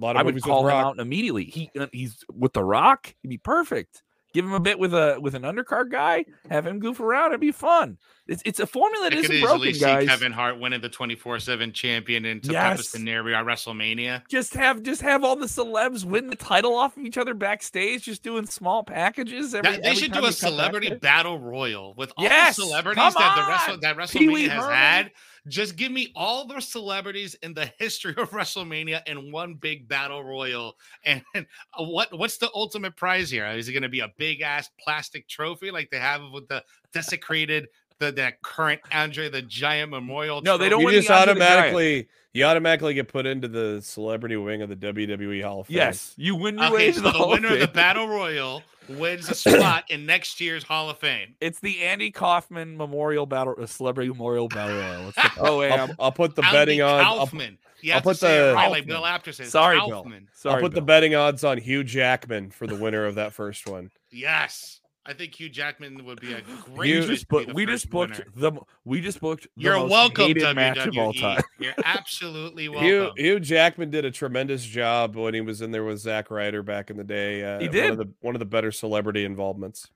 [0.00, 0.86] A lot of I would call him Rock.
[0.86, 1.44] out immediately.
[1.44, 3.14] He uh, he's with the Rock.
[3.20, 4.02] He'd be perfect.
[4.32, 6.24] Give him a bit with a with an undercard guy.
[6.48, 7.32] Have him goof around.
[7.32, 7.98] It'd be fun.
[8.28, 10.06] It's it's a formula that I could isn't easily broken, see guys.
[10.08, 12.88] Kevin Hart winning the 24 7 champion in some type of Yes.
[12.90, 14.22] scenario at WrestleMania.
[14.28, 18.04] Just have just have all the celebs win the title off of each other backstage,
[18.04, 19.52] just doing small packages.
[19.52, 23.02] Every, That- they every should do a celebrity battle royal with all Yes, the celebrities
[23.14, 23.50] that the!
[23.50, 24.76] Wrestle, that WrestleMania has Herman.
[24.76, 25.10] had.
[25.48, 30.22] Just give me all the celebrities in the history of WrestleMania in one big battle
[30.22, 30.76] royal.
[31.04, 31.44] And uh,
[31.78, 33.46] what what's the ultimate prize here?
[33.46, 36.64] Is it going to be a big ass plastic trophy like they have with the
[36.92, 37.68] desecrated
[38.00, 40.42] the that current Andre the Giant Memorial?
[40.42, 41.52] No, they don't You just Andre the Giant.
[41.52, 45.76] automatically you automatically get put into the celebrity wing of the WWE Hall of Fame.
[45.76, 49.28] Yes, you win your Okay, into so the, the winner of the battle royal wins
[49.28, 51.34] a spot in next year's Hall of Fame.
[51.40, 55.08] It's the Andy Kaufman Memorial Battle, uh, Celebrity Memorial Battle Royal.
[55.08, 55.90] It's the pro I'll.
[55.98, 57.00] I'll put the Andy betting on.
[57.00, 57.58] I'll, Kaufman.
[57.82, 59.50] You I'll put to say it the- right, like Bill Apter says.
[59.50, 59.90] Sorry, Bill.
[59.90, 60.28] Kaufman.
[60.34, 63.66] Sorry, I'll put the betting odds on Hugh Jackman for the winner of that first
[63.68, 63.90] one.
[64.10, 66.78] Yes, I think Hugh Jackman would be a great.
[66.78, 67.48] We You- choice just to booked.
[67.48, 68.52] the We just booked winner.
[68.52, 68.60] the.
[68.84, 69.44] We just booked.
[69.56, 70.54] The You're most welcome, hated WWE.
[70.54, 71.42] match of all time.
[71.58, 72.86] You're absolutely welcome.
[72.86, 76.62] Hugh, Hugh Jackman did a tremendous job when he was in there with Zack Ryder
[76.62, 77.42] back in the day.
[77.42, 77.90] Uh, He One did.
[77.92, 79.90] of the, one of the better celebrity involvements.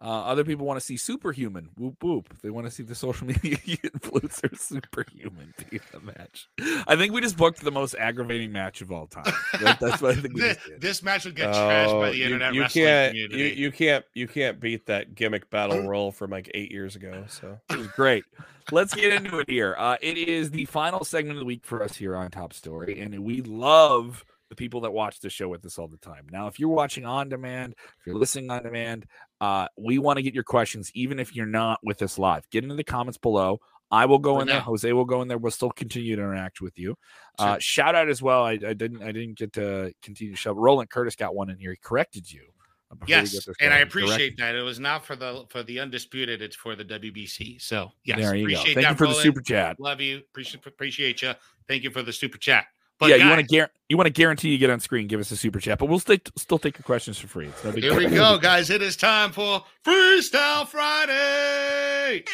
[0.00, 1.70] Uh, other people want to see superhuman.
[1.76, 2.32] Whoop whoop.
[2.40, 6.48] They want to see the social media influencer superhuman be in the match.
[6.86, 9.24] I think we just booked the most aggravating match of all time.
[9.60, 10.80] That- that's what I think we this, did.
[10.80, 13.60] this match would get trashed by Oh, the you- internet you, wrestling can't, you, community.
[13.60, 17.24] you can't you can't beat that gimmick battle roll from like eight years ago.
[17.28, 18.24] So It was great.
[18.70, 19.74] Let's get into it here.
[19.78, 23.00] Uh, it is the final segment of the week for us here on Top Story,
[23.00, 26.26] and we love the people that watch the show with us all the time.
[26.30, 29.06] Now, if you're watching on demand, if you're listening on demand,
[29.40, 32.48] uh, we want to get your questions, even if you're not with us live.
[32.50, 33.60] Get into the comments below.
[33.90, 34.60] I will go For in there.
[34.60, 35.38] Jose will go in there.
[35.38, 36.96] We'll still continue to interact with you.
[37.38, 38.42] Uh, shout out as well.
[38.44, 39.02] I, I didn't.
[39.02, 40.52] I didn't get to continue to show.
[40.52, 41.70] Roland Curtis got one in here.
[41.70, 42.42] He corrected you.
[42.90, 44.54] uh, Yes, and I appreciate that.
[44.54, 47.62] It was not for the for the undisputed; it's for the WBC.
[47.62, 48.56] So yes, There you go.
[48.56, 48.90] Thank that.
[48.90, 49.80] you for the super chat.
[49.80, 50.18] Love you.
[50.18, 51.32] Appreciate appreciate you.
[51.66, 52.66] Thank you for the super chat.
[52.98, 55.06] But yeah, you want to guarantee you want to guarantee you get on screen.
[55.06, 57.46] Give us a super chat, but we'll still still take your questions for free.
[57.46, 58.70] It's no Here we go, guys.
[58.70, 62.24] It is time for Freestyle Friday.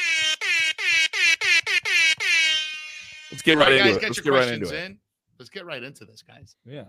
[3.30, 4.00] Let's get All right right, into it.
[4.00, 4.84] get Let's get right questions into it.
[4.86, 4.98] in.
[5.38, 6.56] Let's get right into this, guys.
[6.64, 6.84] Yeah.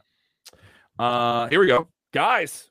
[0.97, 2.69] Uh, here we go, guys.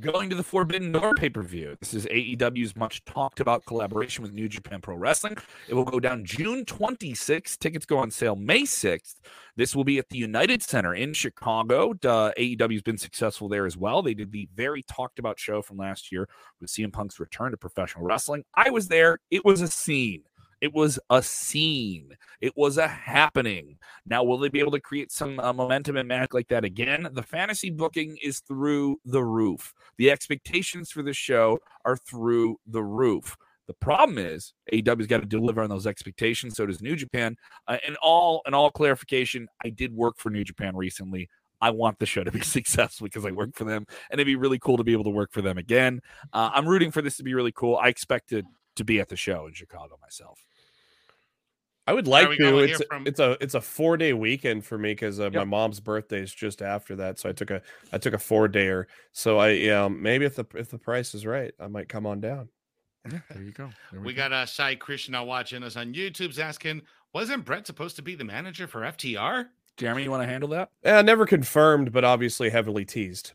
[0.00, 1.76] Going to the Forbidden Door pay per view.
[1.80, 5.36] This is AEW's much talked about collaboration with New Japan Pro Wrestling.
[5.68, 7.58] It will go down June 26th.
[7.58, 9.16] Tickets go on sale May 6th.
[9.56, 11.90] This will be at the United Center in Chicago.
[11.90, 14.02] Uh, AEW's been successful there as well.
[14.02, 16.28] They did the very talked about show from last year
[16.60, 18.44] with CM Punk's return to professional wrestling.
[18.54, 19.18] I was there.
[19.30, 20.22] It was a scene.
[20.62, 22.16] It was a scene.
[22.40, 23.78] It was a happening.
[24.06, 27.08] Now, will they be able to create some uh, momentum and magic like that again?
[27.12, 29.74] The fantasy booking is through the roof.
[29.98, 33.36] The expectations for the show are through the roof.
[33.66, 36.54] The problem is AEW's got to deliver on those expectations.
[36.56, 37.36] So does New Japan.
[37.66, 41.28] Uh, and all and all clarification, I did work for New Japan recently.
[41.60, 44.36] I want the show to be successful because I work for them, and it'd be
[44.36, 46.02] really cool to be able to work for them again.
[46.32, 47.76] Uh, I'm rooting for this to be really cool.
[47.76, 48.44] I expect to
[48.76, 50.38] to be at the show in Chicago myself.
[51.86, 52.58] I would like right, we got to.
[52.58, 55.44] It's a, from- it's a it's a four day weekend for me because uh, my
[55.44, 57.60] mom's birthday is just after that, so I took a
[57.92, 58.84] I took a four dayer.
[59.12, 62.20] So I yeah maybe if the if the price is right, I might come on
[62.20, 62.48] down.
[63.10, 63.68] Yeah, there you go.
[63.90, 64.28] There We go.
[64.28, 68.22] got a Sai Krishna watching us on YouTube's asking, wasn't Bret supposed to be the
[68.24, 69.46] manager for FTR?
[69.76, 70.04] Jeremy.
[70.04, 70.70] You want to handle that?
[70.84, 73.32] Uh, never confirmed, but obviously heavily teased.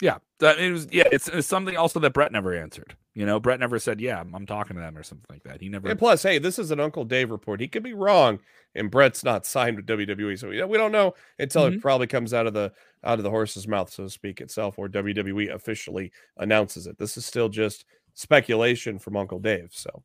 [0.00, 0.88] Yeah, it was.
[0.90, 2.96] Yeah, it's, it's something also that Bret never answered.
[3.14, 5.60] You know, Bret never said, "Yeah, I'm, I'm talking to them" or something like that.
[5.60, 5.88] He never.
[5.88, 7.60] And plus, hey, this is an Uncle Dave report.
[7.60, 8.40] He could be wrong,
[8.74, 11.74] and Bret's not signed with WWE, so we, we don't know until Mhm.
[11.76, 12.72] it probably comes out of the
[13.04, 16.98] out of the horse's mouth, so to speak, itself, or WWE officially announces it.
[16.98, 19.70] This is still just speculation from Uncle Dave.
[19.72, 20.02] So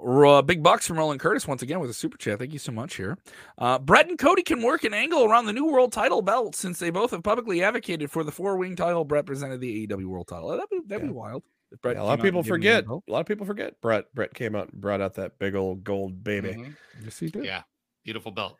[0.00, 2.38] Uh, big bucks from Roland Curtis once again with a super chat.
[2.38, 3.18] Thank you so much here.
[3.58, 6.78] Uh, Bret and Cody can work an angle around the new world title belt since
[6.78, 9.04] they both have publicly advocated for the four wing title.
[9.04, 10.48] Bret presented the AEW world title.
[10.48, 11.42] That'd be, that'd be wild.
[11.70, 12.86] if Bret yeah, a lot of people and gave him the forget.
[13.08, 13.80] A lot of people forget.
[13.82, 16.48] Bret Bret came out and brought out that big old gold baby.
[16.54, 16.76] Mhm.
[17.04, 17.44] Yes, he did.
[17.44, 17.62] Yeah,
[18.02, 18.56] beautiful belt.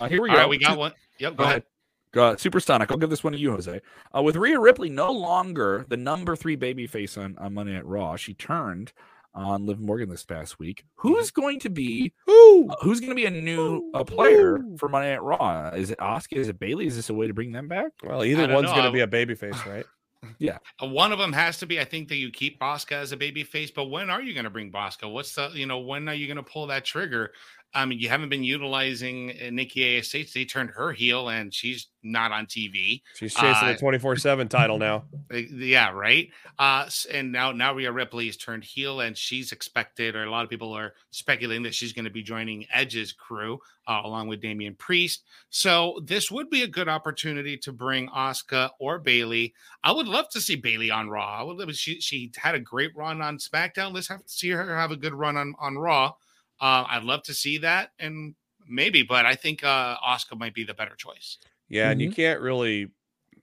[0.00, 0.40] Uh, here we All go.
[0.40, 0.92] right, we got one.
[1.20, 1.52] Yep, go, Go ahead.
[1.52, 2.34] ahead.
[2.34, 2.90] Uh, Super Sonic.
[2.90, 3.80] I'll give this one to you, Jose.
[4.16, 8.14] Uh, with Rhea Ripley no longer the number three babyface on, on Monday Night Raw,
[8.16, 8.92] she turned
[9.34, 10.84] on Liv Morgan this past week.
[10.96, 14.76] Who's going to be Ooh, uh, who's going to be a new uh, player Ooh.
[14.78, 15.70] for Monday Night Raw?
[15.70, 16.36] Is it Asuka?
[16.36, 16.86] Is it Bayley?
[16.86, 17.92] Is this a way to bring them back?
[18.02, 19.84] well, either one's going to be a babyface, right?
[20.38, 20.56] Yeah.
[20.82, 21.78] Uh, One of them has to be.
[21.78, 24.44] I think that you keep Asuka as a baby face, but when are you going
[24.44, 25.12] to bring Asuka?
[25.12, 27.32] What's the you know when are you going to pull that trigger?
[27.74, 30.10] I mean, you haven't been utilizing uh, Nikki Ash.
[30.10, 33.02] They turned her heel, and she's not on TV.
[33.16, 35.04] She's chasing Uh, the 24 7 title now.
[35.30, 36.28] Yeah, right.
[36.58, 40.44] Uh, and now now Rhea Ripley has turned heel, and she's expected, or a lot
[40.44, 43.58] of people are speculating that she's going to be joining Edge's crew
[43.88, 45.24] uh, along with Damian Priest.
[45.50, 49.54] So this would be a good opportunity to bring Asuka or Bayley.
[49.82, 51.40] I would love to see Bayley on Raw.
[51.40, 53.92] I would she she had a great run on SmackDown.
[53.92, 56.12] Let's have to see her have a good run on on Raw.
[56.60, 58.34] Uh, I'd love to see that, and
[58.68, 61.38] maybe, but I think uh, Asuka might be the better choice.
[61.68, 62.14] Yeah, and you Mm-hmm.
[62.16, 62.88] can't really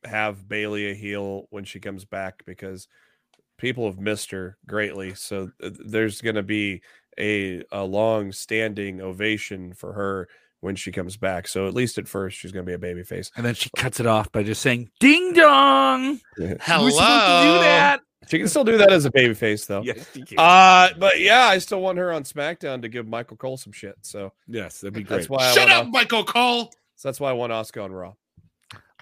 [0.04, 2.88] have Bayley a heel when she comes back because
[3.58, 5.14] people have missed her greatly.
[5.14, 6.82] So th- there's going to be
[7.20, 10.28] a a long standing ovation for her
[10.62, 11.48] when she comes back.
[11.48, 13.32] So at least at first she's going to be a baby face.
[13.36, 17.42] And then she cuts it off by just saying, "Ding dong." Hello, We're supposed to
[17.44, 18.00] do that.
[18.30, 19.82] She can still do that as a baby face though.
[19.82, 20.38] Yes, she can.
[20.40, 23.96] Uh, but yeah, I still want her on SmackDown to give Michael Cole some shit.
[24.02, 25.18] So yes, that'd be great.
[25.18, 26.72] that's why I Shut want up, Michael Cole.
[26.96, 28.14] so that's why I want Asuka on Raw.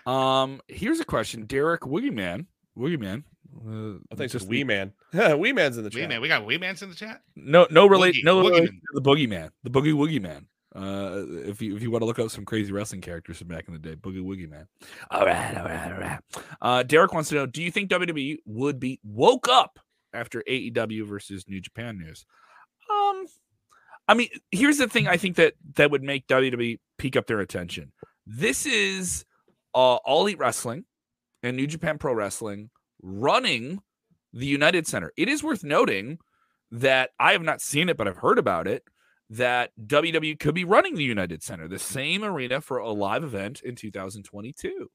[0.05, 2.47] Um, here's a question, Derek Woogie Man.
[2.77, 3.23] Woogie Man.
[3.55, 4.93] Uh, I think it's just Wee Man.
[5.37, 6.01] Wee Man's in the chat.
[6.01, 7.21] Wee man, we got Wee Mans in the chat.
[7.35, 8.81] No, no relate, Woogie- no Woogie relation Man.
[8.95, 10.45] to the Boogeyman, the Boogie Woogie Man.
[10.75, 13.67] Uh, if you if you want to look up some crazy wrestling characters from back
[13.67, 14.67] in the day, Boogie Woogie Man.
[15.09, 16.19] All right, all right, all right.
[16.61, 19.79] Uh, Derek wants to know: Do you think WWE would be woke up
[20.13, 22.25] after AEW versus New Japan news?
[22.91, 23.25] Um,
[24.07, 27.39] I mean, here's the thing: I think that that would make WWE peak up their
[27.39, 27.91] attention.
[28.27, 29.25] This is
[29.73, 30.85] uh, All Elite Wrestling
[31.41, 32.69] and New Japan Pro Wrestling
[33.01, 33.81] running
[34.33, 35.11] the United Center.
[35.17, 36.19] It is worth noting
[36.71, 38.83] that I have not seen it, but I've heard about it.
[39.31, 43.61] That WWE could be running the United Center, the same arena for a live event
[43.61, 44.89] in 2022.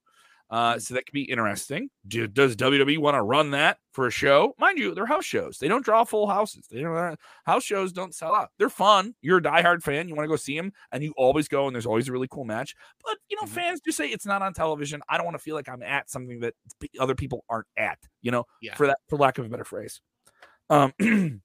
[0.47, 1.89] Uh, so that could be interesting.
[2.07, 4.53] Do, does WWE want to run that for a show?
[4.59, 5.57] Mind you, they're house shows.
[5.57, 6.67] They don't draw full houses.
[6.69, 8.49] They don't uh, house shows don't sell out.
[8.59, 9.15] They're fun.
[9.21, 10.07] You're a diehard fan.
[10.07, 12.27] You want to go see them, and you always go, and there's always a really
[12.29, 12.75] cool match.
[13.03, 13.55] But you know, Mhm.
[13.55, 15.01] fans just say it's not on television.
[15.09, 16.53] I don't want to feel like I'm at something that
[16.99, 17.97] other people aren't at.
[18.21, 18.75] You know, Yeah.
[18.75, 19.99] for that, for lack of a better phrase.
[20.69, 20.93] Um,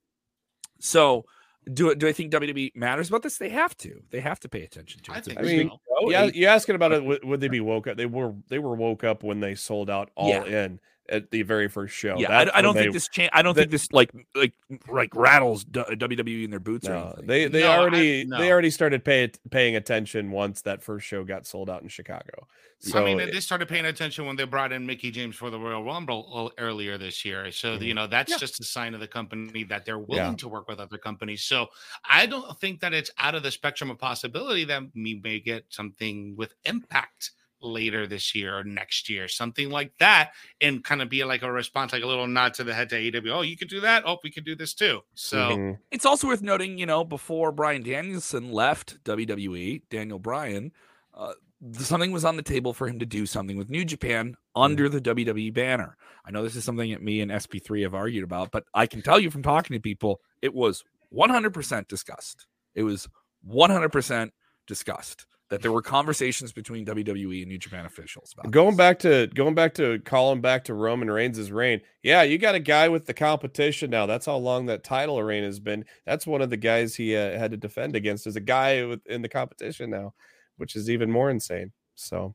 [0.81, 1.25] so
[1.73, 3.39] do do I think WWE matters about this?
[3.39, 4.03] They have to.
[4.11, 5.15] They have to pay attention to it.
[5.15, 5.79] I It's a think I big mean, so.
[6.03, 6.11] show.
[6.11, 7.05] yeah, It- you asking about it?
[7.11, 7.97] Would, would they be woke up?
[7.97, 8.35] They were.
[8.49, 10.45] They were woke up when they sold out all Yeah.
[10.45, 12.17] in at the very first show.
[12.19, 12.31] yeah.
[12.31, 13.31] I, I don't when think they, this change.
[13.33, 14.53] I don't that- think this like like
[14.89, 17.27] like rattles WWE in their boots or No, anything.
[17.27, 18.39] they they No, I- already no.
[18.39, 22.47] they already started pay, paying attention once that first show got sold out in Chicago.
[22.83, 25.59] So I mean, they started paying attention when they brought in Mickie James for the
[25.59, 27.51] Royal Rumble earlier this year.
[27.53, 27.83] So Mhm.
[27.83, 28.39] you know that's Yeah.
[28.39, 30.37] just a sign of the company that they're willing Yeah.
[30.37, 31.43] to work with other companies.
[31.43, 31.69] So
[32.09, 35.65] I don't think that it's out of the spectrum of possibility that we may get
[35.69, 41.09] something with Impact later this year or next year, something like that, and kind of
[41.09, 43.31] be like a response, like a little nod to the head to AEW.
[43.31, 44.03] Oh, you could do that.
[44.07, 45.01] Oh, we could do this too.
[45.15, 45.79] So Mhm.
[45.91, 50.73] It's also worth noting, you know, before Bryan Danielson left WWE, Daniel Bryan,
[51.15, 51.35] uh,
[51.73, 55.01] something was on the table for him to do something with New Japan under the
[55.01, 55.97] WWE banner.
[56.25, 59.03] I know this is something that me and SP3 have argued about, but I can
[59.03, 62.47] tell you from talking to people, it was 100% discussed.
[62.75, 63.09] It was
[63.43, 64.31] 100%
[64.67, 68.77] discussed that there were conversations between WWE and New Japan officials about Going this.
[68.77, 71.81] back to going back to calling back to Roman Reigns' reign.
[72.03, 74.07] Yeah, you got a guy with the competition now.
[74.07, 75.85] That's how long that title reign has been.
[76.07, 79.05] That's one of the guys he uh, had to defend against is a guy with,
[79.07, 80.15] in the competition now,
[80.57, 81.73] which is even more insane.
[81.97, 82.35] So,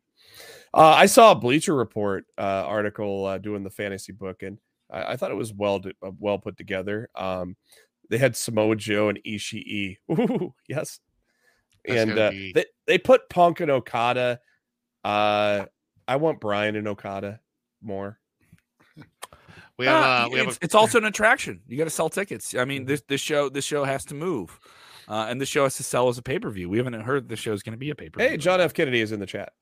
[0.74, 4.60] uh, I saw a Bleacher Report uh, article uh, doing the fantasy book, and
[4.92, 7.10] I, I thought it was well uh, well put together.
[7.16, 7.56] Um,
[8.10, 9.98] they had Samoa Joe and Ishii.
[10.12, 11.00] Ooh, yes,
[11.88, 14.40] That's and uh, be- they they put Punk and Okada.
[15.04, 15.66] Uh,
[16.08, 17.40] I want Bryan and Okada
[17.82, 18.20] more.
[19.78, 21.62] we have Uh, uh, we have it's, a, it's also an attraction.
[21.68, 22.54] You got to sell tickets.
[22.54, 22.68] I Mm-hmm.
[22.70, 24.60] mean, this this show this show has to move,
[25.08, 26.70] uh, and this show has to sell as a pay per view.
[26.70, 28.30] We haven't heard the show is going to be a pay per view.
[28.30, 28.74] Hey, John F.
[28.74, 29.54] Kennedy is in the chat.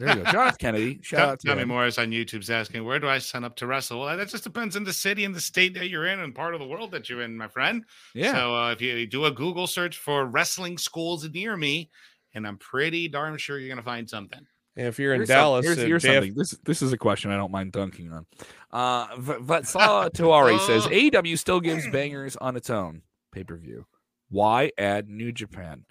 [0.00, 0.58] There you go, John F.
[0.58, 0.98] Kennedy.
[1.02, 1.68] Shout Tell- out to Tommy him.
[1.68, 4.00] Morris on YouTube's asking, where do I sign up to wrestle?
[4.00, 6.54] Well, that just depends on the city and the state that you're in and part
[6.54, 7.84] of the world that you're in, my friend.
[8.14, 11.90] Yeah, So uh, if you do a Google search for wrestling schools near me,
[12.34, 14.40] and I'm pretty darn sure you're going to find something.
[14.76, 16.34] If you're in Here's some- Dallas, here's, uh, here's JF something.
[16.34, 18.24] This this is a question I don't mind dunking on.
[18.70, 20.90] Uh, V- Vatsala Tuari says Oh.
[20.90, 23.84] AEW still gives bangers on its own pay per view.
[24.30, 25.84] Why add New Japan?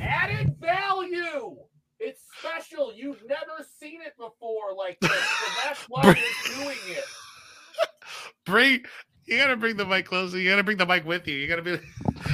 [0.00, 1.56] Added value.
[2.04, 2.92] It's special.
[2.92, 7.04] You've never seen it before like this, so that's why you're doing it.
[8.44, 8.84] Bring
[9.26, 10.38] you got to bring the mic closer.
[10.38, 11.36] You got to bring the mic with you.
[11.36, 11.78] You got to be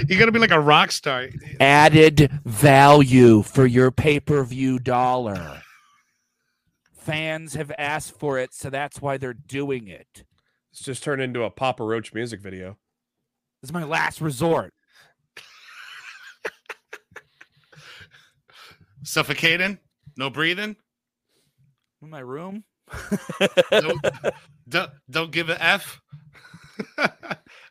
[0.08, 1.28] you got to be like a rock star.
[1.60, 5.60] Added value for your pay per view dollar.
[6.96, 10.24] fans have asked for it, so that's why they're doing it.
[10.72, 12.78] It's just turned into a Papa Roach music video.
[13.60, 14.72] This is my last resort.
[19.02, 19.78] Suffocating,
[20.16, 20.76] no breathing.
[22.02, 22.64] In my room.
[23.70, 24.00] Don't,
[24.68, 26.00] don't, don't give an F.
[26.98, 27.06] All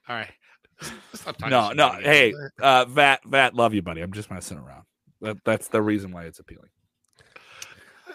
[0.10, 0.32] right.
[1.48, 1.92] No, no.
[1.94, 4.02] Hey, uh, Vat, Vat, love you, buddy.
[4.02, 4.84] I'm just messing around.
[5.22, 6.70] That, that's the reason why it's appealing.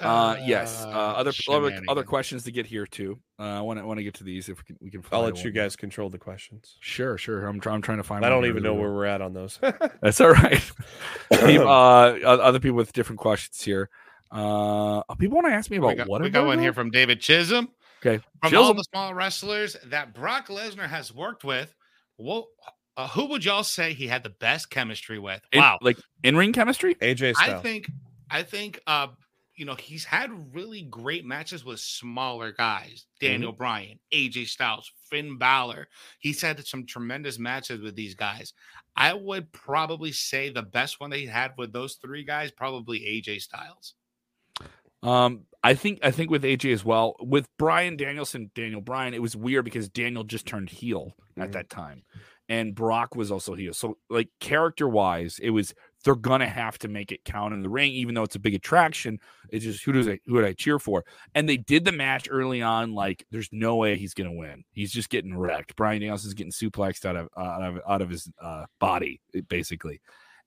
[0.03, 0.84] Uh, yes.
[0.84, 3.18] Uh, other other, other questions to get here too.
[3.38, 4.76] Uh, I want to want to get to these if we can.
[4.80, 5.55] We can I'll find let you one.
[5.55, 6.76] guys control the questions.
[6.80, 7.46] Sure, sure.
[7.46, 7.76] I'm trying.
[7.76, 8.24] I'm trying to find.
[8.24, 9.59] I don't even know where we're at on those.
[10.03, 10.70] That's all right.
[11.32, 13.88] People, uh, other people with different questions here.
[14.30, 16.90] Uh, people want to ask me about we got, what we got one here from
[16.90, 17.68] David Chisholm.
[18.05, 21.72] Okay, From all the small wrestlers that Brock Lesnar has worked with,
[22.16, 22.46] what,
[22.96, 25.40] uh, who would y'all say he had the best chemistry with?
[25.53, 25.78] In- Wow.
[25.82, 26.96] like in ring chemistry.
[26.96, 27.88] AJ I think
[28.30, 29.09] I think uh
[29.55, 33.07] you know he's had really great matches with smaller guys.
[33.20, 35.88] Daniel Bryan, AJ Styles, Finn Balor.
[36.18, 38.53] He's had some tremendous matches with these guys.
[38.96, 43.00] I would probably say the best one that he had with those three guys, probably
[43.00, 43.94] AJ Styles.
[45.03, 47.16] Um, I think I think with AJ as well.
[47.20, 51.53] With Bryan Danielson, Daniel Bryan, it was weird because Daniel just turned heel at Mhm.
[51.53, 52.05] that time,
[52.48, 53.74] and Brock was also heel.
[53.74, 57.68] So like character wise, it was they're gonna have to make it count in the
[57.68, 59.18] ring, even though it's a big attraction.
[59.50, 61.05] It's just who does I who would I cheer for?
[61.34, 62.94] And they did the match early on.
[62.94, 64.64] Like there's no way he's gonna win.
[64.72, 65.76] He's just getting wrecked.
[65.76, 70.00] Bryan Danielson's getting suplexed out of uh, out of out of his uh, body basically.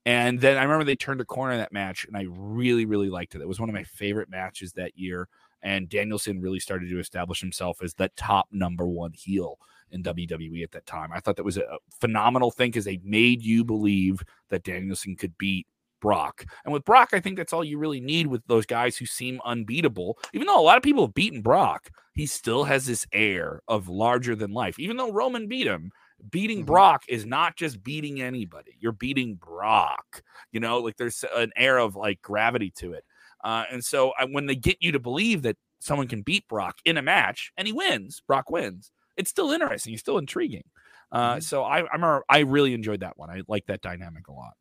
[0.05, 3.09] And then I remember they turned a corner in that match, and I really, really
[3.09, 3.41] liked it.
[3.41, 5.27] It was one of my favorite matches that year.
[5.63, 9.57] And Danielson really started to establish himself as the top number one heel
[9.95, 11.11] in WWE at that time.
[11.11, 15.35] I thought that was a phenomenal thing because they made you believe that Danielson could
[15.37, 15.65] beat
[16.01, 16.45] Brock.
[16.65, 19.41] And with Brock, I think that's all you really need with those guys who seem
[19.43, 20.19] unbeatable.
[20.33, 23.87] Even though a lot of people have beaten Brock, he still has this air of
[23.87, 24.77] larger than life.
[24.77, 25.91] Even though Roman beat him,
[26.29, 26.67] beating Mhm.
[26.67, 28.77] Brock is not just beating anybody.
[28.79, 30.21] You're beating Brock.
[30.51, 33.03] You know, like there's an air of like gravity to it.
[33.43, 36.77] Uh, and so I, when they get you to believe that someone can beat Brock
[36.85, 39.93] in a match and he wins, Brock wins, it's still interesting.
[39.93, 40.63] It's still intriguing.
[41.11, 43.29] Uh, So I, I remember I really enjoyed that one.
[43.29, 44.53] I like that dynamic a lot.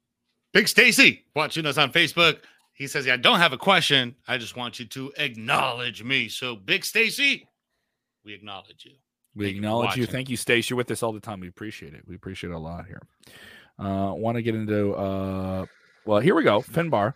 [0.53, 2.39] Big Stacy watching us on Facebook.
[2.75, 4.17] He says, yeah, "I don't have a question.
[4.29, 7.49] I just want you to acknowledge me." So, Big Stacy,
[8.25, 8.93] we acknowledge you.
[9.37, 10.03] We Thank acknowledge you.
[10.03, 10.13] watching.
[10.13, 10.71] Thank you, Stacy.
[10.71, 11.41] You're with us all the time.
[11.41, 12.03] We appreciate it.
[12.07, 13.03] We appreciate it a lot here.
[13.79, 15.67] Uh, want to get into uh,
[16.05, 16.61] well, here we go.
[16.61, 17.15] Finbar.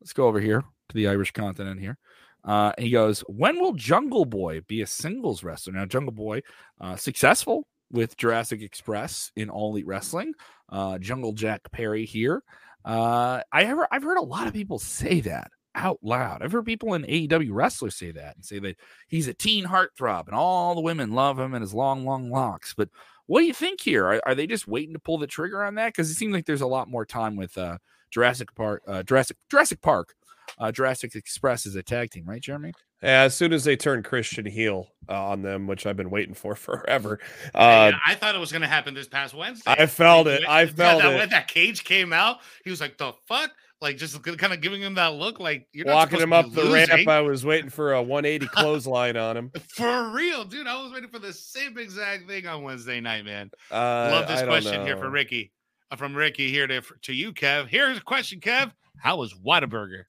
[0.00, 1.96] Let's go over here to the Irish continent here.
[2.44, 5.72] Uh, he goes, when will Jungle Boy be a singles wrestler?
[5.72, 6.42] Now, Jungle Boy,
[6.80, 10.34] uh, successful with Jurassic Express in All Elite Wrestling.
[10.68, 12.42] Uh, Jungle Jack Perry here.
[12.84, 16.42] Uh, I ever, I've heard a lot of people say that out loud.
[16.42, 18.76] I've heard people in AEW wrestlers say that and say that
[19.08, 22.74] he's a teen heartthrob and all the women love him and his long, long locks.
[22.74, 22.88] But
[23.26, 24.06] what do you think here?
[24.06, 25.88] Are, are they just waiting to pull the trigger on that?
[25.88, 27.78] Because it seems like there's a lot more time with uh,
[28.10, 30.14] Jurassic Park, uh, Jurassic Jurassic Park,
[30.58, 32.72] uh, Jurassic Express as a tag team, right, Jeremy?
[33.02, 36.34] Yeah, as soon as they turn Christian heel uh, on them, which I've been waiting
[36.34, 37.18] for forever.
[37.54, 39.70] Hey, Uh, I thought it was going to happen this past Wednesday.
[39.70, 40.40] I felt it.
[40.42, 41.16] when- I yeah, felt that, it.
[41.18, 43.50] When that cage came out, he was like, "The fuck!"
[43.80, 46.36] Like just kind of giving him that look, like you're not walking supposed him to
[46.36, 46.96] up be the losing.
[46.98, 49.50] ramp, I was waiting for a 180 clothesline on him.
[49.74, 50.68] For real, dude.
[50.68, 53.50] I was waiting for the same exact thing on Wednesday night, man.
[53.72, 55.00] Uh, Love this I don't question here know.
[55.02, 55.50] from Ricky.
[55.90, 57.66] Uh, from Ricky here to to you, Kev.
[57.66, 58.70] Here's a question, Kev.
[59.00, 60.04] How was Whataburger?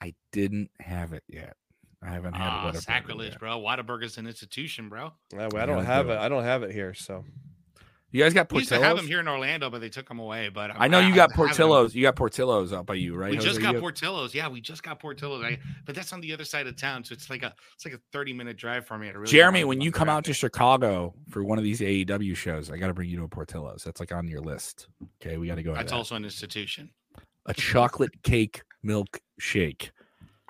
[0.00, 1.56] I didn't have it yet.
[2.02, 2.74] I haven't had Ah, it.
[2.74, 3.40] Whataburger sacrilege, yet.
[3.40, 3.60] bro.
[3.60, 5.12] Whataburger's an institution, bro.
[5.36, 6.16] Uh, I I don't have do it.
[6.16, 6.18] it.
[6.20, 6.94] I don't have it here.
[6.94, 7.24] So
[8.12, 10.18] You guys got We used to have them here in Orlando, but they took them
[10.20, 10.48] away.
[10.48, 11.46] But I know you got haven't 'em.
[11.48, 11.94] Portillo's.
[11.96, 13.30] You got Portillo's out by you, right?
[13.32, 13.48] We Jose?
[13.48, 14.32] just got got- Portillo's.
[14.34, 15.42] Yeah, we just got Portillo's.
[15.44, 17.94] I, but that's on the other side of town, so it's like a it's like
[17.94, 19.08] a thirty minute drive for me.
[19.10, 20.32] Really Jeremy, when you come out to.
[20.32, 23.82] Chicago for one of these AEW shows, I got to bring you to a Portillo's.
[23.84, 24.86] That's like on your list.
[25.20, 25.74] Okay, we got to go.
[25.74, 25.96] that's that.
[25.96, 26.90] also an institution.
[27.46, 29.90] a chocolate cake milk shake.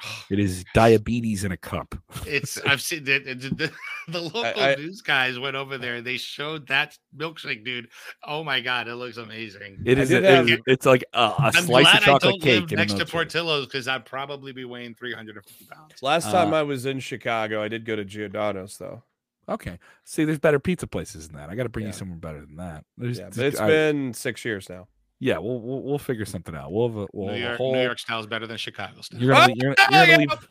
[0.31, 1.93] It is diabetes in a cup.
[2.25, 3.73] It's I've seen the, the, the,
[4.07, 6.01] the local I- news guys went over there.
[6.03, 7.89] They showed that milkshake, dude.
[8.23, 9.83] Oh my god, it looks amazing.
[9.85, 10.09] It I is.
[10.11, 12.29] did a- have- it is- it's like a, a I'm slice glad of chocolate I
[12.31, 13.07] don't cake live next to.
[13.07, 15.95] Portillo's because I'd probably be weighing 350 pounds.
[16.01, 19.03] last time Uh, I was in Chicago, I did go to Giordano's though.
[19.49, 19.79] Okay.
[20.05, 21.49] See, there's better pizza places than that.
[21.51, 21.89] I got to bring Yeah.
[21.93, 22.85] you somewhere better than that.
[22.99, 24.87] There's- Yeah, but it's I- been six years now.
[25.21, 25.39] Yeah.
[25.39, 26.73] We'll, we'll we'll figure something out.
[26.73, 27.73] We'll have a, we'll New have a York, whole.
[27.75, 29.21] New York style is better than Chicago style.
[29.21, 30.49] You're gonna, Oh, you're, you're gonna leave.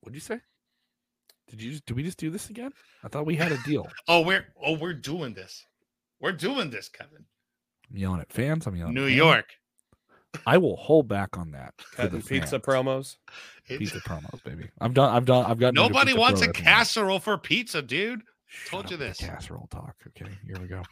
[0.00, 0.40] What'd you say?
[1.50, 2.72] Did you just, did we just do this again?
[3.02, 3.88] I thought we had a deal.
[4.08, 5.66] Oh, we're oh we're doing this.
[6.20, 7.24] We're doing this, Kevin.
[7.90, 8.66] I'm yelling at fans.
[8.66, 8.94] I'm yelling.
[8.94, 9.16] New at him.
[9.16, 9.46] York.
[10.46, 11.74] I will hold back on that.
[11.98, 12.62] the pizza fans.
[12.62, 13.16] promos.
[13.66, 14.68] Pizza promos, baby.
[14.80, 15.14] I've done.
[15.14, 15.44] I've done.
[15.44, 15.74] I've got.
[15.74, 18.22] Nobody wants a casserole for pizza, dude.
[18.68, 19.18] Told you this.
[19.18, 19.94] Casserole talk.
[20.08, 20.82] Okay, here we go.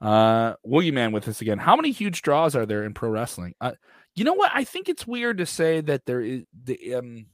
[0.00, 1.58] Uh, Woogie Man with us again.
[1.58, 3.54] How many huge draws are there in pro wrestling?
[3.60, 3.72] Uh,
[4.14, 4.50] you know what?
[4.54, 7.26] I think it's weird to say that there is the um.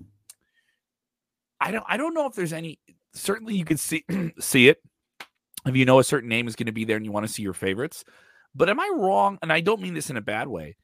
[1.61, 1.85] I don't.
[1.89, 2.79] I don't know if there's any.
[3.15, 4.05] Certainly, you could see
[4.39, 4.79] see it
[5.67, 7.33] if you know a certain name is going to be there and you want to
[7.33, 8.05] see your favorites.
[8.55, 9.39] But am I wrong?
[9.43, 10.77] And I don't mean this in a bad way.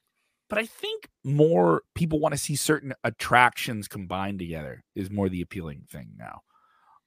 [0.49, 5.41] But I think more people want to see certain attractions combined together is more the
[5.41, 6.41] appealing thing now.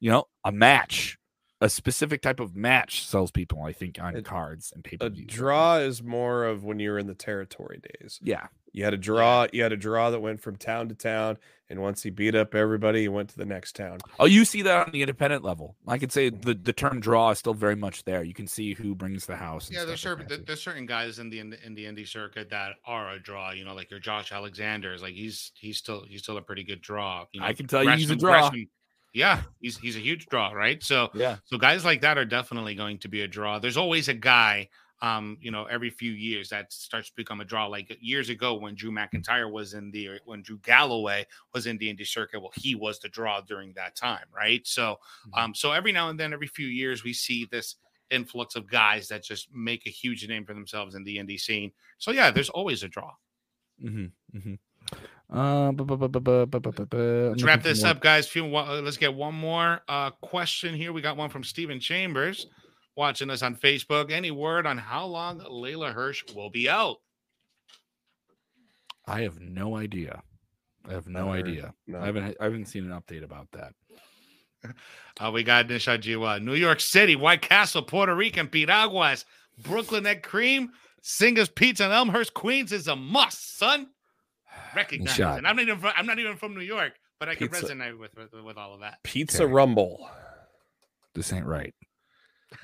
[0.00, 1.16] You know, a match,
[1.60, 5.06] a specific type of match sells people, I think, on A- cards and paper.
[5.06, 8.20] A draw is more of when you were in the territory days.
[8.22, 8.48] Yeah.
[8.76, 9.46] You had a draw.
[9.54, 11.38] You had a draw that went from town to town,
[11.70, 14.00] and once he beat up everybody, he went to the next town.
[14.20, 15.76] Oh, you see that on the independent level.
[15.88, 16.42] I could say mm-hmm.
[16.42, 18.22] the, the term draw is still very much there.
[18.22, 19.70] You can see who brings the house.
[19.70, 22.50] Yeah, there's stuff like certain that, there's certain guys in the in the, indie circuit
[22.50, 23.52] that are a draw.
[23.52, 26.62] You know, like your Josh Alexander is like he's he's still he's still a pretty
[26.62, 27.24] good draw.
[27.32, 28.50] You know, I can tell you he's a draw.
[28.50, 28.68] Gresham-
[29.16, 30.82] yeah, he's he's a huge draw, right?
[30.82, 31.36] So Yeah.
[31.44, 33.58] so guys like that are definitely going to be a draw.
[33.58, 34.68] There's always a guy,
[35.00, 37.66] um, you know, every few years that starts to become a draw.
[37.66, 41.92] Like years ago when Drew McIntyre was in the when Drew Galloway was in the
[41.92, 44.66] indie circuit, well, he was the draw during that time, right?
[44.66, 45.38] So Mhm.
[45.38, 47.76] um, so every now and then, every few years, we see this
[48.10, 51.72] influx of guys that just make a huge name for themselves in the indie scene.
[51.98, 53.12] So yeah, there's always a draw.
[53.82, 54.36] Mm-hmm.
[54.38, 54.54] Mm-hmm.
[55.30, 55.82] Let's
[57.42, 58.34] wrap this up, guys.
[58.36, 60.92] Uh, let's get one more uh, question here.
[60.92, 62.46] We got one from Stephen Chambers
[62.96, 64.12] watching us on Facebook.
[64.12, 66.96] Any word on how long Leyla Hirsch will be out?
[69.06, 70.22] I have no idea.
[70.88, 71.74] I have no, idea.
[71.86, 72.00] No.
[72.00, 73.72] I haven't I haven't seen an update about that.
[75.18, 79.24] Uh, we got Nisha Jiwa, New York City, White Castle, Puerto Rican, Piraguas,
[79.62, 80.68] Brooklyn Egg Cream,
[81.00, 83.86] Singer's Pizza, and Elmhurst, Queens is a must, son.
[84.76, 85.14] Recognize.
[85.14, 85.38] Shot.
[85.38, 87.66] And I'm not even from, I'm not even from New York, but I can Pizza.
[87.74, 89.02] resonate with, with with all of that.
[89.02, 89.52] Pizza Okay.
[89.52, 90.08] Rumble.
[91.14, 91.74] This ain't right.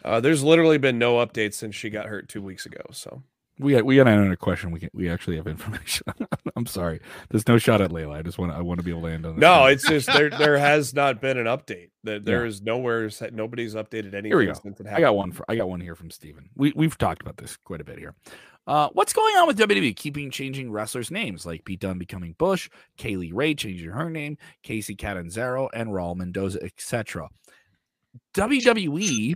[0.04, 2.80] Uh, there's literally been no updates since she got hurt two weeks ago.
[2.92, 3.22] So
[3.58, 4.70] We got we got another question.
[4.70, 6.06] We can we actually have information.
[6.56, 7.00] I'm sorry.
[7.30, 8.14] There's no shot at Leyla.
[8.18, 9.34] I just want to I want to be able to land on.
[9.36, 9.72] This no, one.
[9.72, 10.30] it's just there.
[10.30, 11.90] There has not been an update.
[12.04, 13.08] That there is nowhere.
[13.32, 14.52] Nobody's updated anything we go.
[14.54, 14.96] since it happened.
[15.04, 15.32] I got one.
[15.32, 16.50] For, I got one here from Steven.
[16.56, 18.14] We we've talked about this quite a bit here.
[18.66, 22.70] Uh, what's going on with WWE keeping changing wrestlers' names, like Pete Dunne becoming Butch,
[22.96, 27.28] Kaylee Ray changing her name, Kacy Catanzaro, and Raul Mendoza, etc.
[28.34, 29.34] WWE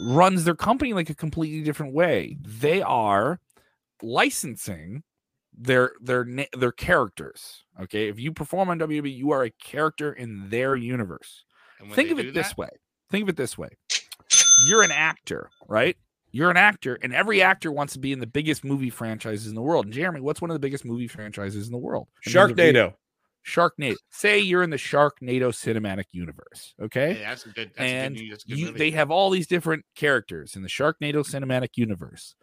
[0.00, 2.36] runs their company like a completely different way.
[2.40, 3.40] They are
[4.00, 5.02] licensing
[5.56, 7.64] their their their characters.
[7.80, 11.44] Okay, if you perform on WWE, you are a character in their universe.
[11.92, 12.68] Think of it this way.
[13.10, 13.70] Think of it this way.
[14.68, 15.96] You're an actor, right?
[16.32, 19.54] You're an actor, and every actor wants to be in the biggest movie franchises in
[19.54, 19.84] the world.
[19.84, 22.08] And Jeremy, what's one of the biggest movie franchises in the world?
[22.26, 22.94] In terms of video- Sharknado.
[23.44, 23.96] Sharknado.
[24.10, 26.74] Say you're in the Sharknado cinematic universe.
[26.80, 27.72] Okay Yeah, that's a good.
[27.76, 28.78] That's and a good, that's a good you, movie.
[28.78, 32.34] they have all these different characters in the Sharknado cinematic universe.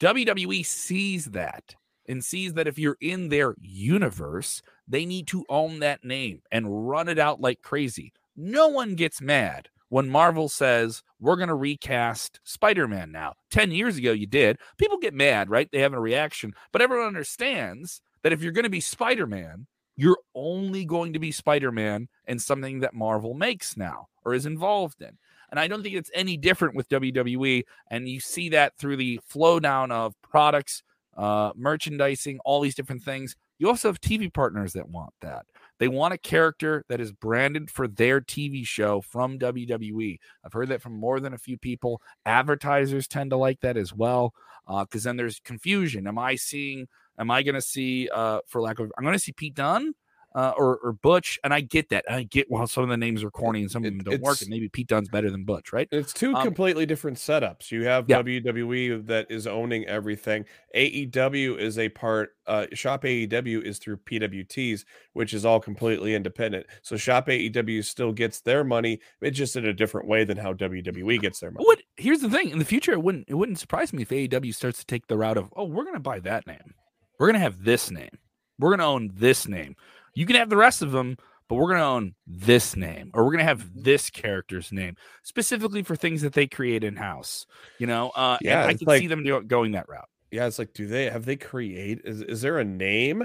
[0.00, 1.76] WWE sees that
[2.08, 6.88] and sees that if you're in their universe, they need to own that name and
[6.88, 8.12] run it out like crazy.
[8.36, 13.34] No one gets mad when Marvel says, We're going to recast Spider Man now.
[13.50, 14.56] 10 years ago, you did.
[14.78, 15.68] People get mad, right?
[15.70, 19.66] They have a reaction, but everyone understands that if you're going to be Spider Man,
[19.94, 24.46] you're only going to be Spider Man and something that Marvel makes now or is
[24.46, 25.18] involved in.
[25.50, 27.64] And I don't think it's any different with WWE.
[27.90, 30.82] And you see that through the flow down of products,
[31.18, 33.36] uh, merchandising, all these different things.
[33.58, 35.44] You also have TV partners that want that.
[35.82, 40.20] They want a character that is branded for their TV show from WWE.
[40.44, 42.00] I've heard that from more than a few people.
[42.24, 44.32] Advertisers tend to like that as well,
[44.68, 46.06] because then there's confusion.
[46.06, 46.86] Am I seeing?
[47.18, 48.08] Am I going to see?
[48.14, 49.94] Uh, for lack of, I'm going to see Pete Dunne.
[50.34, 52.06] Uh, or, or Butch, and I get that.
[52.10, 54.22] I get well, some of the names are corny and some of It- them don't
[54.22, 55.86] work, and maybe Pete Dunne's better than Butch, right?
[55.92, 57.70] It's two Um, completely different setups.
[57.70, 58.16] You have Yeah.
[58.22, 60.46] WWE that is owning everything.
[60.74, 62.30] AEW is a part.
[62.46, 66.66] Uh, Shop AEW is through PWTs, which is all completely independent.
[66.82, 69.00] So Shop AEW still gets their money.
[69.20, 71.64] It's just in a different way than how WWE gets their money.
[71.64, 74.54] What here's the thing: in the future, it wouldn't it wouldn't surprise me if AEW
[74.54, 76.74] starts to take the route of, oh, we're gonna buy that name,
[77.18, 78.18] we're gonna have this name,
[78.58, 79.76] we're gonna own this name.
[80.14, 81.16] You can have the rest of them,
[81.48, 85.96] but we're gonna own this name, or we're gonna have this character's name specifically for
[85.96, 87.46] things that they create in house.
[87.78, 90.08] You know, uh, and Yeah, I can like- see them do, going that route.
[90.30, 92.00] Yeah, it's like, do they have they create?
[92.04, 93.24] Is is there a name?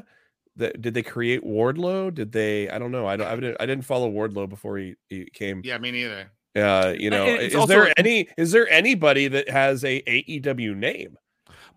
[0.58, 2.14] That did they create Wardlow?
[2.14, 2.68] Did they?
[2.70, 3.06] I don't know.
[3.06, 3.28] I don't.
[3.28, 3.58] I didn't.
[3.60, 5.62] I didn't follow Wardlow before he, he came.
[5.64, 6.32] yeah, me neither.
[6.56, 8.28] Uh, you know, it's is also- there any?
[8.38, 11.16] Is there anybody that has a AEW name?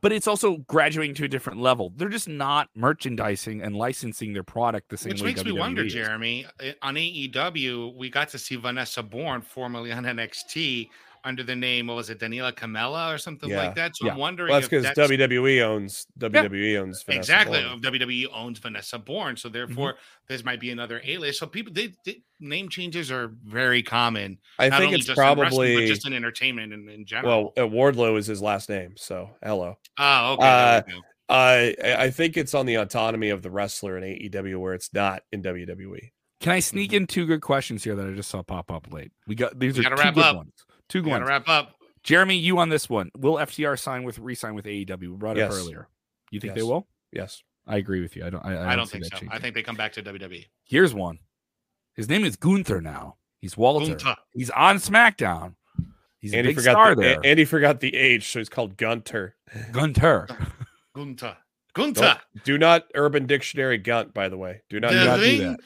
[0.02, 1.92] But it's also graduating to a different level.
[1.94, 5.52] They're just not merchandising and licensing their product the same Which way Which makes me
[5.52, 5.92] wonder, is.
[5.92, 6.46] Jeremy.
[6.60, 10.88] uh, On AEW, we got to see Vanessa Borne, formerly on NXT,
[11.24, 13.58] under the name, what was it, Daniela Camella or something Yeah.
[13.64, 13.96] like that.
[13.96, 14.12] So Yeah.
[14.12, 17.80] I'm wondering Well, that's because WWE owns WWE owns Vanessa exactly Borne.
[17.82, 19.98] WWE owns Vanessa Borne, so therefore Mm-hmm.
[20.28, 21.38] this might be another alias.
[21.38, 24.38] So people, they, they, name changes are very common.
[24.58, 27.52] I not think only it's just in probably but just in entertainment in, in general.
[27.56, 29.76] well, uh, Wardlow is his last name, so hello.
[29.98, 30.46] oh, okay.
[30.46, 30.82] uh.
[31.28, 34.92] I I I think it's on the autonomy of the wrestler in AEW where it's
[34.92, 35.42] not in.
[35.42, 36.10] WWE.
[36.40, 36.96] Can I sneak Mhm.
[36.96, 39.12] in two good questions here that I just saw pop up late?
[39.28, 40.36] We got these We are gotta two wrap good up.
[40.36, 40.52] ones.
[40.90, 41.76] Two We good gotta wrap up.
[42.02, 43.10] Jeremy, you on this one?
[43.16, 45.00] Will FTR sign with re-sign with AEW?
[45.00, 45.88] We brought it up earlier.
[46.30, 46.86] You think they will?
[47.12, 47.42] Yes.
[47.66, 48.24] I agree with you.
[48.26, 48.44] I don't.
[48.44, 49.26] I, I I, don't see think that so.
[49.30, 50.02] I think they come back to.
[50.02, 50.46] WWE.
[50.64, 51.18] Here's one.
[51.94, 53.16] His name is Gunther now.
[53.40, 53.86] He's Walter.
[53.86, 54.16] Gunther.
[54.32, 55.54] He's on SmackDown.
[56.18, 57.20] He's a Andy big forgot star the, there.
[57.20, 59.36] A- Andy forgot the H, so he's called Gunter.
[59.72, 60.26] Gunter.
[60.94, 61.36] Gunta.
[61.74, 62.20] Gunta.
[62.44, 64.62] Do not Urban Dictionary Gunt, by the way.
[64.68, 64.90] Do not.
[64.90, 65.56] do The not do ring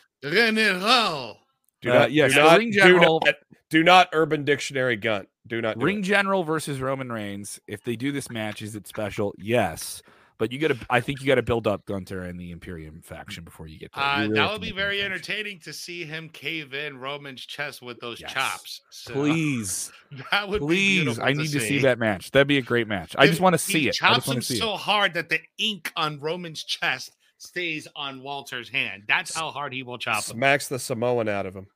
[0.56, 1.38] general.
[1.84, 2.12] Do Uh, not.
[2.12, 3.22] yes, do not, ring do not-
[3.70, 5.26] Do not Urban Dictionary Gunt.
[5.46, 5.78] Do not.
[5.78, 6.02] do Ring it.
[6.02, 7.60] General versus Roman Reigns.
[7.66, 9.34] If they do this match, is it special?
[9.38, 10.02] Yes.
[10.38, 10.78] But you got to.
[10.90, 13.92] I think you got to build up Gunter and the Imperium faction before you get
[13.94, 14.02] there.
[14.04, 15.12] You Uh, really that have would be very connection.
[15.12, 18.32] entertaining to see him cave in Roman's chest with those Yes.
[18.32, 18.80] chops.
[18.90, 19.92] So Please,
[20.32, 21.00] that would be please.
[21.02, 22.30] beautiful I need to see that match.
[22.32, 23.14] That'd be a great match.
[23.18, 23.96] I just want to see it.
[24.02, 24.80] I Chops him so it.
[24.80, 29.04] hard that the ink on Roman's chest stays on Walter's hand.
[29.06, 30.36] That's how hard he will chop him.
[30.36, 31.66] Smacks the Samoan out of him.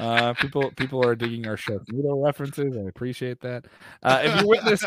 [0.00, 1.58] Uh, people, people are digging our.
[1.90, 2.76] Little references.
[2.76, 3.66] I appreciate that.
[4.02, 4.84] Uh, if you're with us,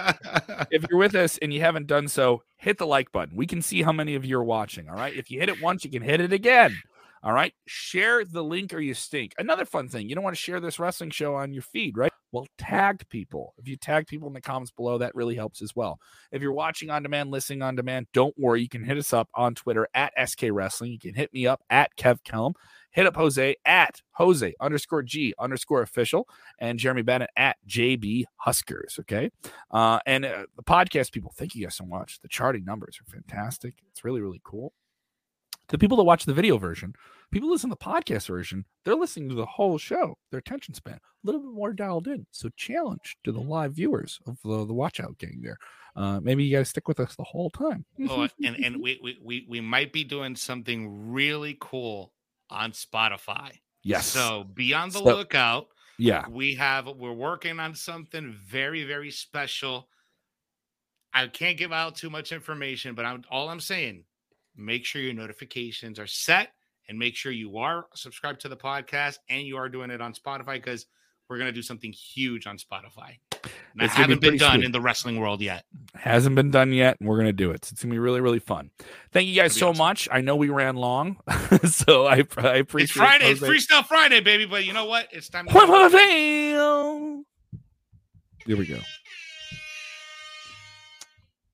[0.72, 3.36] if you're with us and you haven't done so, hit the like button.
[3.36, 4.90] We can see how many of you are watching.
[4.90, 5.16] All right.
[5.16, 6.76] If you hit it once, you can hit it again.
[7.24, 7.54] All right.
[7.68, 9.34] Share the link or you stink.
[9.38, 10.10] Another fun thing.
[10.10, 12.12] You don't want to share this wrestling show on your feed, right?
[12.36, 13.54] Well, tag people.
[13.58, 16.02] If you tag people in the comments below, that really helps as well.
[16.34, 18.62] If you're watching on demand, listening on demand, don't worry.
[18.62, 20.92] You can hit us up on Twitter at SK Wrestling.
[20.92, 22.56] You can hit me up at Kev Kellam.
[22.92, 26.28] Hit up Jose at Jose underscore G underscore official
[26.60, 28.98] and Jeremy Bennett at JB Huskers.
[29.00, 29.32] Okay.
[29.72, 32.20] Uh, and uh, the podcast people, thank you guys so much.
[32.20, 33.76] The charting numbers are fantastic.
[33.92, 34.74] It's really, really cool.
[35.70, 36.94] The people that watch the video version,
[37.32, 40.16] people listen to the podcast version, they're listening to the whole show.
[40.32, 42.28] Their attention span a little bit more dialed in.
[42.32, 45.58] So challenge to the live viewers of the, the watch out gang there.
[45.96, 47.86] Uh, maybe you guys stick with us the whole time.
[48.10, 52.12] oh, and and we, we we we might be doing something really cool
[52.50, 53.52] on Spotify.
[53.84, 54.06] yes.
[54.06, 55.68] So be on the So- lookout.
[55.98, 56.28] yeah.
[56.30, 59.88] We have we're working on something very very special.
[61.14, 64.04] I can't give out too much information, but I'm all I'm saying,
[64.56, 66.50] make sure your notifications are set
[66.88, 70.14] and make sure you are subscribed to the podcast and you are doing it on
[70.14, 70.86] Spotify because
[71.30, 73.18] we're gonna do something huge on Spotify.
[73.32, 74.66] And that It's gonna be haven't been done sweet.
[74.66, 75.66] in the wrestling world yet.
[75.96, 77.66] Hasn't been done yet, and we're gonna do it.
[77.66, 78.70] So it's gonna be really, really fun.
[79.12, 79.80] Thank you guys so awesome.
[79.80, 80.08] much.
[80.12, 81.18] I know we ran long,
[81.66, 82.84] so I, I appreciate.
[82.84, 83.42] It's Friday, it's.
[83.42, 84.46] Freestyle Friday, baby.
[84.46, 85.08] But you know what?
[85.12, 85.48] It's time.
[85.48, 87.24] to.
[88.46, 88.80] Here we go.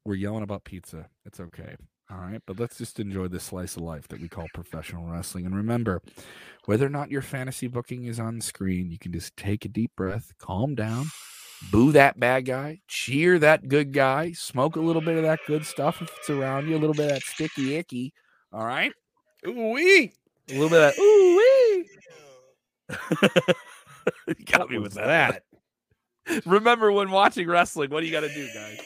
[0.04, 1.08] We're yelling about pizza.
[1.26, 1.76] It's okay.
[2.12, 2.42] All right.
[2.46, 5.46] But let's just enjoy this slice of life that we call professional wrestling.
[5.46, 6.02] And remember,
[6.66, 9.92] whether or not your fantasy booking is on screen, you can just take a deep
[9.96, 11.06] breath, calm down,
[11.72, 15.66] boo that bad guy, cheer that good guy, smoke a little bit of that good
[15.66, 18.14] stuff if it's around you, a little bit of that sticky icky.
[18.52, 18.92] All right.
[19.48, 20.14] Ooh wee.
[20.50, 21.02] A little bit of that.
[21.02, 21.90] Ooh wee.
[24.38, 25.44] you got me with that.
[26.46, 28.80] Remember when watching wrestling, what do you got to do, guys?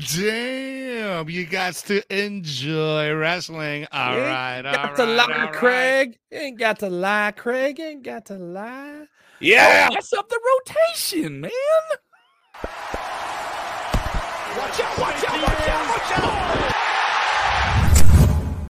[0.00, 3.86] Damn, you got to enjoy wrestling.
[3.92, 5.52] All You right, all Got right, to lie, all right.
[5.52, 6.18] Craig.
[6.32, 7.78] Ain't got to lie, Craig.
[7.80, 9.06] Ain't got to lie.
[9.40, 9.88] Yeah.
[9.92, 11.50] Mess up the rotation, man.
[14.56, 16.49] Watch out, watch out, watch out, watch out!